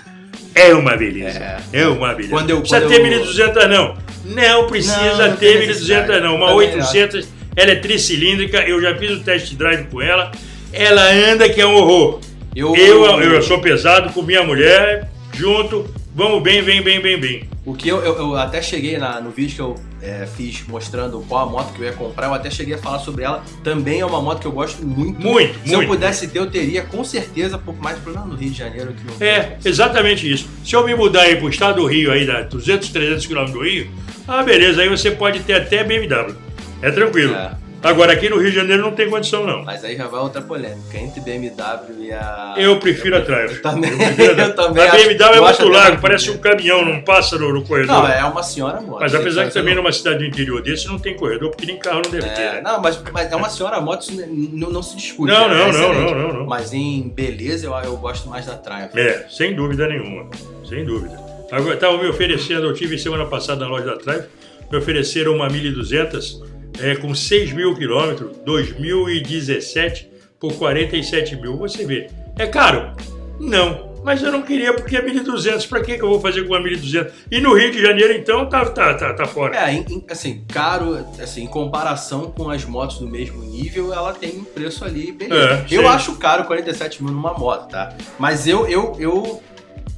É 0.60 0.74
uma 0.74 0.96
beleza. 0.98 1.40
É. 1.74 1.82
É, 1.82 1.88
uma 1.88 2.10
beleza. 2.14 2.30
Quando 2.30 2.50
eu- 2.50 2.56
não 2.58 2.62
precisa 2.62 2.82
quando 2.82 2.90
ter 2.92 2.98
eu- 3.00 3.04
1200 3.04 3.70
não. 3.70 3.98
Não 4.26 4.68
precisa 4.68 5.28
Não, 5.30 5.36
ter 5.38 5.46
tem 5.52 5.58
1200 5.60 5.68
necessidade. 5.68 6.22
não. 6.24 6.36
Uma 6.36 6.48
Também 6.48 6.68
800, 6.76 7.28
ela 7.56 7.72
é 7.72 7.76
tricilíndrica, 7.76 8.60
eu 8.68 8.82
já 8.82 8.96
fiz 8.96 9.12
o 9.12 9.20
test 9.22 9.54
drive 9.56 9.86
com 9.86 10.02
ela. 10.02 10.32
Ela 10.74 11.10
anda 11.32 11.48
que 11.50 11.62
é 11.62 11.66
um 11.66 11.74
horror. 11.76 12.20
Eu, 12.56 12.76
Eu, 12.76 13.22
eu 13.22 13.42
sou 13.42 13.60
pesado 13.62 14.12
com 14.14 14.22
minha 14.22 14.44
mulher, 14.44 15.10
junto, 15.34 15.86
vamos 16.16 16.42
bem, 16.42 16.62
bem, 16.64 16.82
bem, 16.82 17.00
bem, 17.00 17.18
bem. 17.20 17.44
O 17.66 17.74
que 17.74 17.88
eu, 17.88 18.04
eu, 18.04 18.18
eu 18.18 18.36
até 18.36 18.62
cheguei 18.62 18.98
na- 18.98 19.22
no 19.22 19.30
vídeo 19.30 19.56
que 19.56 19.62
eu 19.62 19.76
é, 20.02 20.26
fiz 20.26 20.64
mostrando 20.68 21.24
qual 21.28 21.48
a 21.48 21.50
moto 21.50 21.74
que 21.74 21.82
eu 21.82 21.86
ia 21.86 21.94
comprar, 21.94 22.28
eu 22.28 22.34
até 22.34 22.50
cheguei 22.50 22.76
a 22.76 22.78
falar 22.78 23.00
sobre 23.00 23.24
ela. 23.24 23.44
Também 23.64 24.00
é 24.00 24.06
uma 24.06 24.22
moto 24.22 24.42
que 24.42 24.48
eu 24.48 24.52
gosto 24.52 24.86
muito. 24.86 25.20
Muito, 25.22 25.60
Se 25.66 25.74
eu 25.74 25.78
muito. 25.80 25.90
pudesse 25.90 26.28
ter, 26.28 26.40
eu 26.40 26.50
teria 26.50 26.84
com 26.84 27.04
certeza, 27.04 27.58
pouco 27.58 27.84
mais 27.84 27.98
problema 28.00 28.26
no 28.26 28.36
Rio 28.36 28.52
de 28.52 28.58
Janeiro. 28.58 28.94
Que 28.94 29.04
não 29.04 29.28
É, 29.28 29.58
exatamente 29.64 30.32
isso. 30.32 30.48
Se 30.64 30.76
eu 30.76 30.86
me 30.86 30.96
mudar 30.96 31.22
aí 31.22 31.36
pro 31.36 31.50
estado 31.50 31.82
do 31.82 31.88
Rio, 31.88 32.12
aí, 32.12 32.26
da 32.26 32.42
200, 32.42 32.90
300 32.90 33.26
quilômetros 33.26 33.58
do 33.58 33.64
Rio, 33.66 33.90
ah, 34.28 34.44
beleza, 34.44 34.82
aí 34.82 34.90
você 34.90 35.12
pode 35.12 35.40
ter 35.42 35.54
até 35.54 35.84
BMW. 35.84 36.36
É 36.82 36.92
tranquilo. 36.92 37.34
É. 37.34 37.67
Agora, 37.84 38.14
aqui 38.14 38.30
no 38.30 38.38
Rio 38.38 38.50
de 38.50 38.56
Janeiro 38.56 38.82
não 38.82 38.92
tem 38.92 39.10
condição, 39.10 39.46
não. 39.46 39.64
Mas 39.64 39.84
aí 39.84 39.96
já 39.96 40.08
vai 40.08 40.20
outra 40.20 40.42
polêmica. 40.42 40.98
Entre 40.98 41.22
BMW 41.22 42.06
e 42.06 42.12
a. 42.12 42.56
Eu 42.58 42.80
prefiro 42.80 43.18
a 43.18 43.22
Triumph. 43.22 43.52
Eu 43.58 43.62
também. 43.62 43.92
Eu 43.92 43.98
prefiro 43.98 44.42
a 44.42 44.44
eu 44.46 44.56
também 44.56 44.84
A 44.84 44.92
acho- 44.94 45.08
BMW 45.08 45.24
é 45.24 45.28
acho 45.28 45.62
muito 45.62 45.62
até 45.62 45.66
largo, 45.88 46.02
parece 46.02 46.32
um 46.32 46.38
caminhão, 46.38 46.84
não 46.84 47.02
passa 47.02 47.38
no, 47.38 47.64
corredor. 47.64 47.96
Não, 47.96 48.08
é 48.08 48.24
uma 48.26 48.44
senhora 48.44 48.82
moto. 48.82 49.00
Mas 49.00 49.14
apesar 49.14 49.48
que 49.48 49.54
também 49.54 49.76
não- 49.76 49.84
numa 49.84 49.92
cidade 49.92 50.20
do 50.20 50.26
interior 50.26 50.62
desse 50.62 50.88
não 50.88 50.98
tem 51.00 51.16
corredor, 51.16 51.52
porque 51.52 51.66
nem 51.66 51.78
carro 51.78 52.02
não 52.04 52.12
deve 52.12 52.30
ter. 52.30 52.42
É, 52.42 52.54
né? 52.56 52.62
não, 52.62 52.82
mas, 52.82 53.02
mas 53.12 53.32
é 53.32 53.36
uma 53.36 53.50
senhora 53.50 53.80
moto, 53.80 54.02
isso 54.02 54.26
não, 54.28 54.70
não 54.70 54.82
se 54.84 54.96
discute. 54.96 55.32
Não, 55.32 55.46
é 55.46 55.48
não, 55.50 55.58
não, 55.58 55.70
excelente. 55.70 56.14
não, 56.14 56.28
não, 56.28 56.34
não. 56.40 56.46
Mas 56.46 56.74
em 56.74 57.08
beleza, 57.10 57.68
eu, 57.68 57.74
eu 57.76 57.98
gosto 57.98 58.28
mais 58.28 58.46
da 58.46 58.56
Triumph. 58.56 58.96
É, 58.96 59.26
sem 59.30 59.56
dúvida 59.56 59.88
nenhuma. 59.88 60.28
Sem 60.68 60.84
dúvida. 60.84 61.18
Agora, 61.52 61.76
estavam 61.76 62.00
me 62.02 62.10
oferecendo, 62.10 62.66
eu 62.68 62.74
tive 62.74 62.98
semana 62.98 63.26
passada 63.26 63.64
na 63.64 63.72
loja 63.72 63.86
da 63.86 63.98
Triumph, 63.98 64.26
me 64.70 64.78
ofereceram 64.78 65.34
uma 65.36 65.48
1200 65.48 66.42
é, 66.80 66.96
com 66.96 67.14
6 67.14 67.54
mil 67.54 67.76
quilômetros, 67.76 68.38
2017, 68.46 70.10
por 70.40 70.54
47 70.54 71.36
mil. 71.36 71.58
Você 71.58 71.86
vê, 71.86 72.10
é 72.38 72.46
caro? 72.46 72.96
Não, 73.40 73.88
Mas 74.04 74.24
eu 74.24 74.32
não 74.32 74.42
queria 74.42 74.74
porque 74.74 74.96
é 74.96 75.02
1.200. 75.02 75.68
Pra 75.68 75.82
que 75.82 75.92
eu 75.92 76.08
vou 76.08 76.22
fazer 76.22 76.44
com 76.44 76.54
uma 76.54 76.62
1.200? 76.62 77.12
E 77.30 77.42
no 77.42 77.54
Rio 77.54 77.72
de 77.72 77.82
Janeiro, 77.82 78.14
então, 78.14 78.48
tá, 78.48 78.64
tá, 78.66 78.94
tá, 78.94 79.14
tá 79.14 79.26
fora. 79.26 79.56
É, 79.58 79.84
assim, 80.10 80.46
caro, 80.48 81.06
assim, 81.22 81.44
em 81.44 81.48
comparação 81.48 82.32
com 82.32 82.50
as 82.50 82.64
motos 82.64 83.00
do 83.00 83.08
mesmo 83.08 83.44
nível, 83.44 83.94
ela 83.94 84.14
tem 84.14 84.38
um 84.38 84.44
preço 84.46 84.86
ali, 84.86 85.12
beleza. 85.12 85.66
É, 85.70 85.76
eu 85.76 85.82
sim. 85.82 85.88
acho 85.88 86.16
caro 86.16 86.46
47 86.46 87.04
mil 87.04 87.12
numa 87.12 87.34
moto, 87.34 87.70
tá? 87.70 87.94
Mas 88.18 88.48
eu, 88.48 88.66
eu, 88.68 88.96
eu 88.98 89.44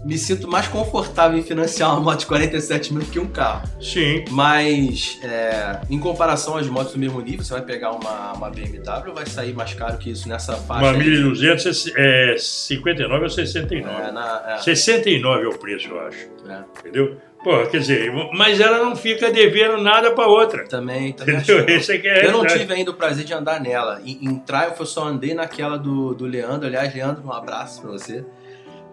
me 0.03 0.17
sinto 0.17 0.47
mais 0.47 0.67
confortável 0.67 1.37
em 1.37 1.43
financiar 1.43 1.91
uma 1.91 1.99
moto 1.99 2.19
de 2.19 2.25
47 2.25 2.93
mil 2.93 3.05
que 3.05 3.19
um 3.19 3.27
carro. 3.27 3.67
Sim. 3.81 4.23
Mas, 4.29 5.19
é, 5.23 5.81
em 5.89 5.99
comparação 5.99 6.57
às 6.57 6.67
motos 6.67 6.93
do 6.93 6.99
mesmo 6.99 7.19
nível, 7.21 7.43
você 7.43 7.53
vai 7.53 7.61
pegar 7.61 7.91
uma, 7.91 8.33
uma 8.33 8.49
BMW, 8.49 9.13
vai 9.13 9.25
sair 9.25 9.53
mais 9.53 9.73
caro 9.73 9.97
que 9.97 10.09
isso 10.09 10.27
nessa 10.29 10.55
faixa. 10.55 10.85
Uma 10.85 10.91
aí. 10.91 11.09
1.200 11.09 11.93
é 11.95 12.35
59 12.37 13.23
ou 13.23 13.29
69. 13.29 14.01
É, 14.01 14.11
na, 14.11 14.43
é, 14.47 14.57
69 14.59 15.43
é 15.43 15.47
o 15.47 15.57
preço, 15.57 15.89
eu 15.89 15.99
acho. 15.99 16.29
é. 16.47 16.63
Entendeu? 16.79 17.17
Pô, 17.43 17.65
quer 17.67 17.79
dizer, 17.79 18.11
mas 18.33 18.59
ela 18.59 18.79
não 18.79 18.97
fica 18.97 19.31
devendo 19.31 19.77
nada 19.77 20.11
pra 20.11 20.27
outra. 20.27 20.65
Também, 20.65 21.13
também 21.13 21.37
Entendeu? 21.37 21.65
Esse 21.69 21.93
é 21.93 21.97
que 21.97 22.07
é 22.07 22.21
a 22.21 22.25
Eu 22.25 22.33
não 22.33 22.45
tive 22.45 22.73
ainda 22.73 22.91
o 22.91 22.93
prazer 22.93 23.23
de 23.23 23.33
andar 23.33 23.61
nela. 23.61 24.01
Em, 24.03 24.25
em 24.25 24.39
Triumph 24.39 24.77
eu 24.77 24.85
só 24.85 25.05
andei 25.05 25.33
naquela 25.33 25.77
do, 25.77 26.13
do 26.13 26.25
Leandro. 26.25 26.67
Aliás, 26.67 26.93
Leandro, 26.93 27.25
um 27.25 27.31
abraço 27.31 27.81
pra 27.81 27.91
você. 27.91 28.25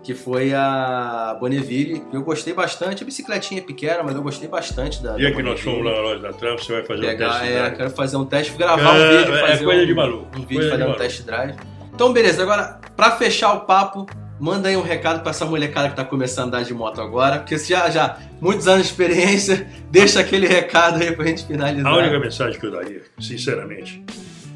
Que 0.07 0.15
foi 0.15 0.55
a 0.55 1.37
Bonneville. 1.41 2.01
Eu 2.13 2.23
gostei 2.23 2.55
bastante. 2.55 3.03
A 3.03 3.07
bicicletinha 3.07 3.61
é 3.61 3.65
pequena, 3.65 4.05
mas 4.05 4.15
eu 4.15 4.23
gostei 4.23 4.49
bastante 4.49 5.03
da. 5.03 5.17
Dia 5.17 5.31
da 5.31 5.37
que 5.37 5.43
nós 5.43 5.59
fomos 5.61 5.85
lá 5.85 5.91
na 5.95 6.01
loja 6.01 6.21
da 6.21 6.33
Trump, 6.33 6.61
você 6.61 6.73
vai 6.75 6.85
fazer 6.85 7.01
um 7.01 7.09
Pegar, 7.09 7.31
teste. 7.41 7.47
é, 7.53 7.55
drive. 7.59 7.77
quero 7.77 7.91
fazer 7.91 8.17
um 8.17 8.25
teste, 8.25 8.53
gravar 8.57 8.93
um 8.93 8.97
É, 8.97 9.19
vídeo, 9.19 9.35
é 9.35 9.41
fazer 9.49 9.65
coisa 9.65 9.83
um, 9.83 9.87
de 9.87 9.95
maluco, 9.95 10.39
um 10.39 10.47
vídeo, 10.47 10.71
fazer 10.71 10.83
um 10.85 10.87
maluco. 10.87 11.01
test 11.03 11.23
drive. 11.25 11.55
Então, 11.93 12.13
beleza. 12.13 12.41
Agora, 12.43 12.79
pra 12.97 13.11
fechar 13.17 13.53
o 13.55 13.61
papo, 13.63 14.07
manda 14.39 14.69
aí 14.69 14.77
um 14.77 14.83
recado 14.83 15.23
pra 15.23 15.31
essa 15.31 15.45
molecada 15.45 15.89
que 15.89 15.97
tá 15.97 16.05
começando 16.05 16.55
a 16.55 16.59
andar 16.59 16.65
de 16.69 16.73
moto 16.73 17.01
agora, 17.01 17.39
porque 17.41 17.59
você 17.59 17.73
já, 17.75 17.91
já 17.91 18.17
muitos 18.41 18.69
anos 18.69 18.87
de 18.87 18.93
experiência, 18.93 19.67
deixa 19.91 20.21
aquele 20.21 20.47
recado 20.47 21.03
aí 21.03 21.11
pra 21.17 21.25
gente 21.27 21.45
finalizar. 21.45 21.93
A 21.93 21.97
única 21.97 22.21
mensagem 22.21 22.61
que 22.61 22.65
eu 22.67 22.71
daria, 22.71 23.03
sinceramente, 23.19 24.05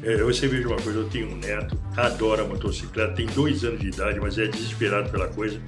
é, 0.03 0.17
você 0.17 0.47
veja 0.47 0.67
uma 0.67 0.77
coisa, 0.77 0.99
eu 0.99 1.09
tenho 1.09 1.31
um 1.31 1.37
neto, 1.37 1.77
adora 1.95 2.43
motocicleta, 2.43 3.13
tem 3.13 3.27
dois 3.27 3.63
anos 3.63 3.79
de 3.79 3.87
idade, 3.87 4.19
mas 4.19 4.37
é 4.37 4.47
desesperado 4.47 5.09
pela 5.09 5.27
coisa. 5.27 5.59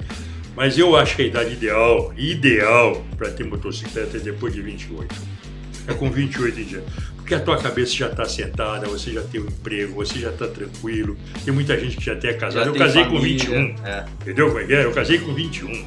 Mas 0.55 0.77
eu 0.77 0.95
acho 0.95 1.15
que 1.15 1.23
a 1.23 1.25
idade 1.25 1.53
ideal, 1.53 2.13
ideal 2.15 3.03
para 3.17 3.29
ter 3.31 3.43
motocicleta 3.43 4.17
é 4.17 4.19
depois 4.19 4.53
de 4.53 4.61
28. 4.61 5.15
É 5.87 5.93
com 5.93 6.09
28 6.09 6.59
em 6.59 6.63
diante. 6.63 6.85
Porque 7.17 7.35
a 7.35 7.39
tua 7.39 7.57
cabeça 7.57 7.93
já 7.93 8.07
está 8.07 8.25
sentada, 8.25 8.87
você 8.87 9.11
já 9.11 9.21
tem 9.21 9.41
um 9.41 9.45
emprego, 9.45 9.95
você 9.95 10.19
já 10.19 10.29
está 10.29 10.47
tranquilo. 10.47 11.17
Tem 11.43 11.53
muita 11.53 11.79
gente 11.79 11.97
que 11.97 12.03
já 12.03 12.13
até 12.13 12.29
é 12.29 12.33
casada. 12.33 12.67
Eu 12.67 12.73
casei 12.73 13.03
com 13.05 13.15
família, 13.15 13.45
21. 13.45 13.75
É. 13.85 14.05
Entendeu 14.21 14.47
como 14.47 14.59
é 14.59 14.63
que 14.65 14.73
é? 14.73 14.85
Eu 14.85 14.91
casei 14.91 15.19
com 15.19 15.33
21. 15.33 15.85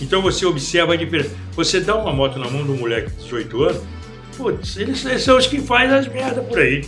Então 0.00 0.20
você 0.20 0.44
observa 0.44 0.94
a 0.94 0.96
diferença. 0.96 1.30
Você 1.52 1.80
dá 1.80 1.96
uma 1.96 2.12
moto 2.12 2.38
na 2.38 2.50
mão 2.50 2.64
de 2.64 2.70
um 2.72 2.76
moleque 2.76 3.10
de 3.10 3.16
18 3.22 3.62
anos, 3.62 3.82
putz, 4.36 4.76
eles, 4.76 5.04
eles 5.04 5.22
são 5.22 5.38
os 5.38 5.46
que 5.46 5.60
fazem 5.60 5.96
as 5.96 6.08
merdas 6.08 6.44
por 6.46 6.58
aí. 6.58 6.84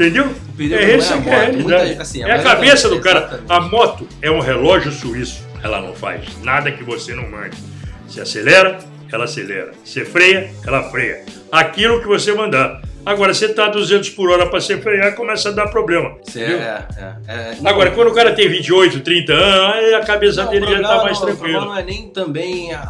Entendeu? 0.00 0.30
Perigo 0.56 0.74
É 0.76 0.86
não 0.86 0.94
essa 0.94 1.14
a 1.14 1.20
que 1.20 1.28
é 1.28 1.34
a 1.34 1.38
realidade. 1.40 1.86
Muita- 1.86 2.02
assim, 2.02 2.22
é 2.22 2.32
a 2.32 2.42
cabeça 2.42 2.88
do 2.88 3.00
cara. 3.00 3.18
exatamente. 3.20 3.44
A 3.52 3.60
moto 3.60 4.08
é 4.22 4.30
um 4.30 4.40
relógio 4.40 4.90
suíço. 4.90 5.46
Ela 5.62 5.80
não 5.82 5.94
faz 5.94 6.22
nada 6.42 6.72
que 6.72 6.82
você 6.82 7.14
não 7.14 7.28
mande. 7.30 7.56
Se 8.08 8.20
acelera, 8.20 8.78
ela 9.12 9.24
acelera. 9.24 9.72
Se 9.84 10.04
freia, 10.04 10.50
ela 10.66 10.84
freia. 10.90 11.24
Aquilo 11.52 12.00
que 12.00 12.06
você 12.06 12.32
mandar. 12.32 12.80
Agora, 13.04 13.32
você 13.32 13.48
tá 13.48 13.64
a 13.66 13.68
200 13.68 14.10
por 14.10 14.30
hora 14.30 14.46
para 14.46 14.60
se 14.60 14.76
frear, 14.78 15.14
começa 15.14 15.48
a 15.48 15.52
dar 15.52 15.68
problema. 15.68 16.16
Cê- 16.22 16.40
entendeu? 16.40 16.58
é, 16.60 16.86
é, 16.98 17.32
é. 17.34 17.56
Agora, 17.64 17.90
quando 17.92 18.08
o 18.08 18.14
cara 18.14 18.32
tem 18.34 18.46
28, 18.48 19.00
30 19.00 19.32
anos, 19.32 19.74
aí 19.76 19.94
a 19.94 20.00
cabeça 20.04 20.44
Não, 20.44 20.50
dele 20.50 20.66
já 20.66 20.72
problema 20.72 20.96
tá 20.98 21.04
mais 21.04 21.18
não- 21.18 21.26
tranquila. 21.26 21.60
não 21.64 21.76
é 21.76 21.82
nem 21.82 22.08
também 22.08 22.72
a, 22.74 22.80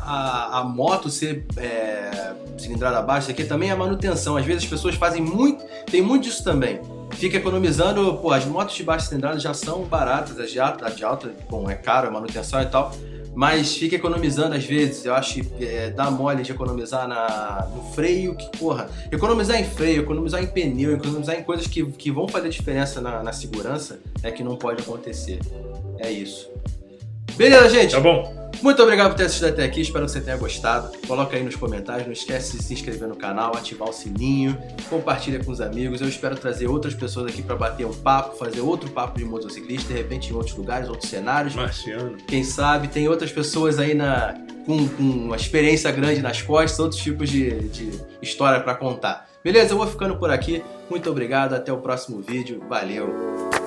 a, 0.58 0.64
moto 0.64 1.08
ser 1.08 1.44
é, 1.56 2.32
cilindrada 2.58 3.00
baixa, 3.02 3.20
isso 3.20 3.30
aqui 3.30 3.44
também 3.44 3.68
é 3.70 3.72
a 3.72 3.76
manutenção. 3.76 4.36
Às 4.36 4.44
vezes 4.44 4.64
as 4.64 4.68
pessoas 4.68 4.96
fazem 4.96 5.22
muito, 5.22 5.64
tem 5.88 6.02
muito 6.02 6.24
disso 6.24 6.42
também. 6.42 6.80
Fica 7.12 7.36
economizando, 7.36 8.14
pô, 8.18 8.32
as 8.32 8.44
motos 8.44 8.76
de 8.76 8.82
baixa 8.82 9.06
cilindrada 9.06 9.38
já 9.38 9.52
são 9.52 9.82
baratas, 9.84 10.38
as 10.38 10.50
de 10.50 10.58
alta, 10.58 10.90
de 10.90 11.04
alta, 11.04 11.34
bom, 11.48 11.68
é 11.68 11.74
caro, 11.74 12.08
a 12.08 12.10
manutenção 12.10 12.62
e 12.62 12.66
tal, 12.66 12.92
mas 13.34 13.76
fica 13.76 13.96
economizando 13.96 14.54
às 14.54 14.64
vezes, 14.64 15.04
eu 15.04 15.14
acho 15.14 15.42
que 15.42 15.64
é, 15.64 15.90
dá 15.90 16.10
mole 16.10 16.42
de 16.42 16.52
economizar 16.52 17.06
na, 17.06 17.68
no 17.74 17.82
freio, 17.92 18.34
que 18.34 18.48
porra, 18.58 18.88
economizar 19.12 19.60
em 19.60 19.64
freio, 19.64 20.02
economizar 20.02 20.42
em 20.42 20.46
pneu, 20.46 20.92
economizar 20.92 21.38
em 21.38 21.42
coisas 21.42 21.66
que, 21.66 21.84
que 21.84 22.10
vão 22.10 22.26
fazer 22.26 22.48
diferença 22.48 23.00
na, 23.00 23.22
na 23.22 23.32
segurança, 23.32 24.00
é 24.22 24.30
que 24.30 24.42
não 24.42 24.56
pode 24.56 24.82
acontecer. 24.82 25.40
É 25.98 26.10
isso. 26.10 26.48
Beleza, 27.36 27.68
gente? 27.70 27.92
Tá 27.92 28.00
bom? 28.00 28.39
Muito 28.62 28.82
obrigado 28.82 29.10
por 29.10 29.16
ter 29.16 29.24
assistido 29.24 29.48
até 29.48 29.64
aqui, 29.64 29.80
espero 29.80 30.04
que 30.04 30.12
você 30.12 30.20
tenha 30.20 30.36
gostado. 30.36 30.90
Coloca 31.06 31.36
aí 31.36 31.42
nos 31.42 31.56
comentários, 31.56 32.06
não 32.06 32.12
esquece 32.12 32.58
de 32.58 32.62
se 32.62 32.74
inscrever 32.74 33.08
no 33.08 33.16
canal, 33.16 33.56
ativar 33.56 33.88
o 33.88 33.92
sininho, 33.92 34.56
compartilha 34.88 35.42
com 35.42 35.50
os 35.50 35.60
amigos. 35.60 36.00
Eu 36.00 36.08
espero 36.08 36.36
trazer 36.36 36.68
outras 36.68 36.94
pessoas 36.94 37.32
aqui 37.32 37.42
para 37.42 37.56
bater 37.56 37.86
um 37.86 37.94
papo, 37.94 38.36
fazer 38.36 38.60
outro 38.60 38.90
papo 38.90 39.18
de 39.18 39.24
motociclista, 39.24 39.92
de 39.92 39.98
repente 39.98 40.30
em 40.30 40.36
outros 40.36 40.54
lugares, 40.54 40.88
outros 40.88 41.08
cenários. 41.08 41.54
Marciano. 41.54 42.18
Quem 42.26 42.44
sabe 42.44 42.88
tem 42.88 43.08
outras 43.08 43.32
pessoas 43.32 43.78
aí 43.78 43.94
na, 43.94 44.34
com, 44.66 44.86
com 44.88 45.02
uma 45.02 45.36
experiência 45.36 45.90
grande 45.90 46.20
nas 46.20 46.42
costas, 46.42 46.78
outros 46.78 47.00
tipos 47.00 47.30
de, 47.30 47.68
de 47.68 47.90
história 48.20 48.60
para 48.60 48.74
contar. 48.74 49.28
Beleza? 49.42 49.72
Eu 49.72 49.78
vou 49.78 49.86
ficando 49.86 50.16
por 50.16 50.30
aqui. 50.30 50.62
Muito 50.90 51.08
obrigado, 51.10 51.54
até 51.54 51.72
o 51.72 51.78
próximo 51.78 52.20
vídeo. 52.20 52.62
Valeu! 52.68 53.59